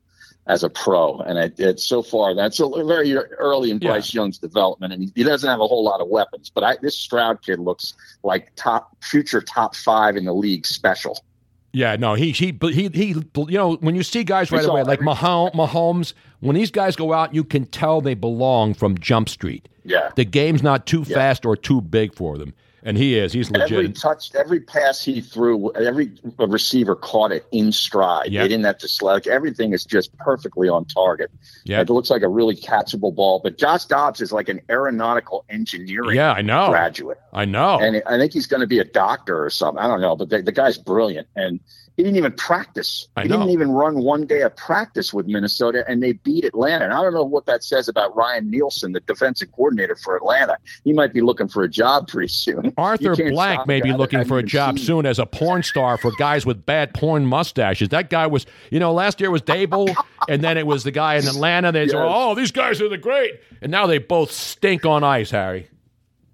as 0.46 0.62
a 0.62 0.68
pro, 0.68 1.18
and 1.20 1.38
it, 1.38 1.58
it's 1.58 1.84
so 1.84 2.02
far 2.02 2.34
that's 2.34 2.60
a, 2.60 2.68
very 2.84 3.16
early 3.16 3.70
in 3.70 3.78
Bryce 3.78 4.12
Young's 4.12 4.38
development, 4.38 4.92
and 4.92 5.04
he, 5.04 5.12
he 5.14 5.24
doesn't 5.24 5.48
have 5.48 5.60
a 5.60 5.66
whole 5.66 5.82
lot 5.82 6.00
of 6.00 6.08
weapons. 6.08 6.50
But 6.50 6.64
I, 6.64 6.76
this 6.82 6.98
Stroud 6.98 7.42
kid 7.42 7.58
looks 7.58 7.94
like 8.22 8.52
top 8.56 8.96
future 9.02 9.40
top 9.40 9.74
five 9.74 10.16
in 10.16 10.24
the 10.24 10.34
league 10.34 10.66
special. 10.66 11.24
Yeah, 11.72 11.96
no, 11.96 12.14
he 12.14 12.30
he 12.30 12.56
he 12.60 12.88
he. 12.88 13.06
You 13.08 13.24
know, 13.34 13.74
when 13.76 13.94
you 13.94 14.02
see 14.02 14.22
guys 14.22 14.52
right 14.52 14.64
away 14.64 14.84
like 14.84 15.00
Mahomes, 15.00 16.12
when 16.40 16.54
these 16.54 16.70
guys 16.70 16.94
go 16.94 17.12
out, 17.12 17.34
you 17.34 17.42
can 17.42 17.66
tell 17.66 18.00
they 18.00 18.14
belong 18.14 18.74
from 18.74 18.96
Jump 18.98 19.28
Street. 19.28 19.68
Yeah. 19.84 20.10
The 20.14 20.24
game's 20.24 20.62
not 20.62 20.86
too 20.86 21.04
fast 21.04 21.44
or 21.44 21.56
too 21.56 21.80
big 21.80 22.14
for 22.14 22.38
them, 22.38 22.54
and 22.84 22.96
he 22.96 23.18
is. 23.18 23.32
He's 23.32 23.50
legit. 23.50 23.72
Every 23.72 23.88
touch, 23.92 24.34
every 24.34 24.60
pass 24.60 25.02
he 25.02 25.20
threw, 25.20 25.72
every 25.72 26.12
receiver 26.38 26.94
caught 26.94 27.32
it 27.32 27.46
in 27.50 27.72
stride. 27.72 28.30
Yeah. 28.30 28.42
They 28.42 28.48
didn't 28.48 28.66
have 28.66 28.78
to 28.78 28.88
slug. 28.88 29.26
Everything 29.26 29.72
is 29.72 29.84
just 29.84 30.16
perfectly 30.18 30.68
on 30.68 30.84
target. 30.84 31.30
Yeah. 31.64 31.80
It 31.80 31.88
looks 31.90 32.10
like 32.10 32.22
a 32.22 32.28
really 32.28 32.54
catchable 32.54 33.14
ball. 33.14 33.40
But 33.42 33.58
Josh 33.58 33.86
Dobbs 33.86 34.20
is 34.20 34.32
like 34.32 34.48
an 34.48 34.60
aeronautical 34.68 35.44
engineering 35.48 36.14
Yeah, 36.16 36.32
I 36.32 36.42
know. 36.42 36.68
graduate. 36.68 37.18
I 37.32 37.46
know. 37.46 37.80
And 37.80 38.02
I 38.06 38.18
think 38.18 38.32
he's 38.32 38.46
going 38.46 38.60
to 38.60 38.66
be 38.66 38.78
a 38.78 38.84
doctor 38.84 39.42
or 39.42 39.50
something. 39.50 39.82
I 39.82 39.88
don't 39.88 40.00
know, 40.00 40.14
but 40.14 40.28
the, 40.28 40.42
the 40.42 40.52
guy's 40.52 40.78
brilliant. 40.78 41.26
And 41.34 41.60
he 41.96 42.02
didn't 42.02 42.16
even 42.16 42.32
practice. 42.32 43.06
I 43.16 43.22
he 43.22 43.28
know. 43.28 43.36
didn't 43.38 43.50
even 43.50 43.70
run 43.70 44.02
one 44.02 44.26
day 44.26 44.42
of 44.42 44.56
practice 44.56 45.14
with 45.14 45.26
Minnesota, 45.26 45.84
and 45.86 46.02
they 46.02 46.12
beat 46.12 46.44
Atlanta. 46.44 46.84
And 46.86 46.92
I 46.92 47.00
don't 47.02 47.14
know 47.14 47.22
what 47.22 47.46
that 47.46 47.62
says 47.62 47.88
about 47.88 48.16
Ryan 48.16 48.50
Nielsen, 48.50 48.92
the 48.92 49.00
defensive 49.00 49.52
coordinator 49.52 49.94
for 49.96 50.16
Atlanta. 50.16 50.56
He 50.82 50.92
might 50.92 51.12
be 51.12 51.20
looking 51.20 51.46
for 51.46 51.62
a 51.62 51.68
job 51.68 52.08
pretty 52.08 52.28
soon. 52.28 52.72
Arthur 52.78 53.14
Blank 53.14 53.66
may 53.66 53.80
be 53.80 53.92
looking 53.92 54.24
for 54.24 54.38
a 54.38 54.42
job 54.42 54.76
seen- 54.78 54.86
soon 54.86 55.06
as 55.06 55.18
a 55.18 55.26
porn 55.26 55.62
star 55.62 55.96
for 55.96 56.10
guys 56.18 56.44
with 56.44 56.66
bad 56.66 56.94
porn 56.94 57.26
mustaches. 57.26 57.90
That 57.90 58.10
guy 58.10 58.26
was, 58.26 58.44
you 58.70 58.80
know, 58.80 58.92
last 58.92 59.20
year 59.20 59.30
was 59.30 59.42
Daboll, 59.42 59.94
and 60.28 60.42
then 60.42 60.58
it 60.58 60.66
was 60.66 60.82
the 60.82 60.90
guy 60.90 61.14
in 61.14 61.26
Atlanta. 61.26 61.70
They 61.70 61.86
said, 61.86 61.96
"Oh, 62.00 62.34
these 62.34 62.50
guys 62.50 62.80
are 62.80 62.88
the 62.88 62.98
great," 62.98 63.34
and 63.62 63.70
now 63.70 63.86
they 63.86 63.98
both 63.98 64.32
stink 64.32 64.84
on 64.84 65.04
ice, 65.04 65.30
Harry. 65.30 65.68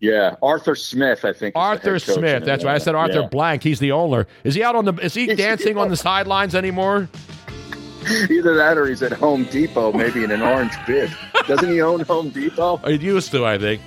Yeah, 0.01 0.37
Arthur 0.43 0.75
Smith, 0.75 1.25
I 1.27 1.33
think. 1.35 1.55
Arthur 1.57 1.99
Smith. 1.99 2.45
That's 2.45 2.65
right. 2.65 2.75
I 2.75 2.79
said 2.79 2.95
Arthur 2.95 3.21
Yeah. 3.21 3.27
Blank. 3.29 3.63
He's 3.63 3.79
the 3.81 3.93
owner. 3.93 4.27
Is 4.45 4.55
he 4.55 4.63
out 4.63 4.75
on 4.75 4.87
the? 4.87 4.95
Is 4.95 5.13
he 5.15 5.27
dancing 5.35 5.77
on 5.77 5.89
the 5.91 5.97
sidelines 5.97 6.55
anymore? 6.55 7.09
Either 8.31 8.55
that 8.55 8.79
or 8.79 8.87
he's 8.87 9.03
at 9.03 9.13
Home 9.13 9.45
Depot, 9.45 9.93
maybe 9.93 10.25
in 10.25 10.31
an 10.31 10.41
orange 10.41 10.73
bib. 10.87 11.11
Doesn't 11.47 11.69
he 11.71 11.83
own 11.83 12.01
Home 12.01 12.31
Depot? 12.31 12.79
He 12.79 12.95
used 12.97 13.31
to, 13.33 13.45
I 13.45 13.59
think. 13.59 13.83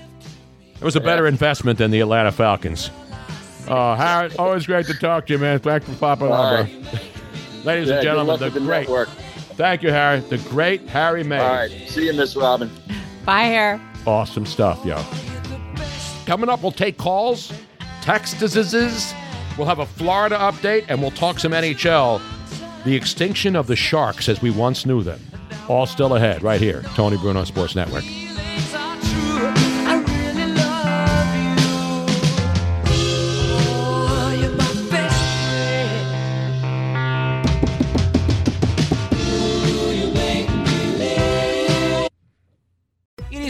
It 0.75 0.83
was 0.83 0.95
a 0.95 1.01
better 1.01 1.25
investment 1.25 1.79
than 1.79 1.89
the 1.89 1.99
Atlanta 2.01 2.31
Falcons. 2.31 2.91
Uh, 3.67 3.95
Harry, 3.95 4.29
always 4.37 4.67
great 4.67 4.85
to 4.87 4.93
talk 4.93 5.25
to 5.27 5.33
you, 5.33 5.39
man. 5.39 5.57
Thanks 5.59 5.87
for 5.87 5.95
popping 5.95 6.27
All 6.27 6.33
on, 6.33 6.53
right. 6.65 6.69
Ladies 7.63 7.87
Yeah, 7.89 7.95
and 7.95 8.03
gentlemen, 8.03 8.37
the 8.39 8.49
the 8.49 8.59
great. 8.59 8.81
network. 8.81 9.07
Thank 9.55 9.81
you, 9.81 9.89
Harry. 9.89 10.19
The 10.19 10.37
great 10.49 10.87
Harry 10.89 11.23
May. 11.23 11.39
All 11.39 11.55
right. 11.55 11.71
See 11.89 12.05
you, 12.05 12.13
Miss 12.13 12.35
Robin. 12.35 12.69
Bye, 13.25 13.43
hair. 13.43 13.81
Awesome 14.05 14.45
stuff, 14.45 14.85
yo. 14.85 15.01
Coming 16.33 16.49
up, 16.49 16.63
we'll 16.63 16.71
take 16.71 16.97
calls, 16.97 17.53
text 18.01 18.39
texts. 18.39 19.13
We'll 19.55 19.67
have 19.67 19.77
a 19.77 19.85
Florida 19.85 20.35
update, 20.35 20.83
and 20.89 20.99
we'll 20.99 21.11
talk 21.11 21.39
some 21.39 21.51
NHL. 21.51 22.19
The 22.85 22.95
extinction 22.95 23.55
of 23.55 23.67
the 23.67 23.75
Sharks 23.75 24.27
as 24.27 24.41
we 24.41 24.49
once 24.49 24.83
knew 24.83 25.03
them. 25.03 25.19
All 25.69 25.85
still 25.85 26.15
ahead, 26.15 26.41
right 26.41 26.59
here. 26.59 26.81
Tony 26.95 27.17
Bruno 27.17 27.43
Sports 27.43 27.75
Network. 27.75 28.03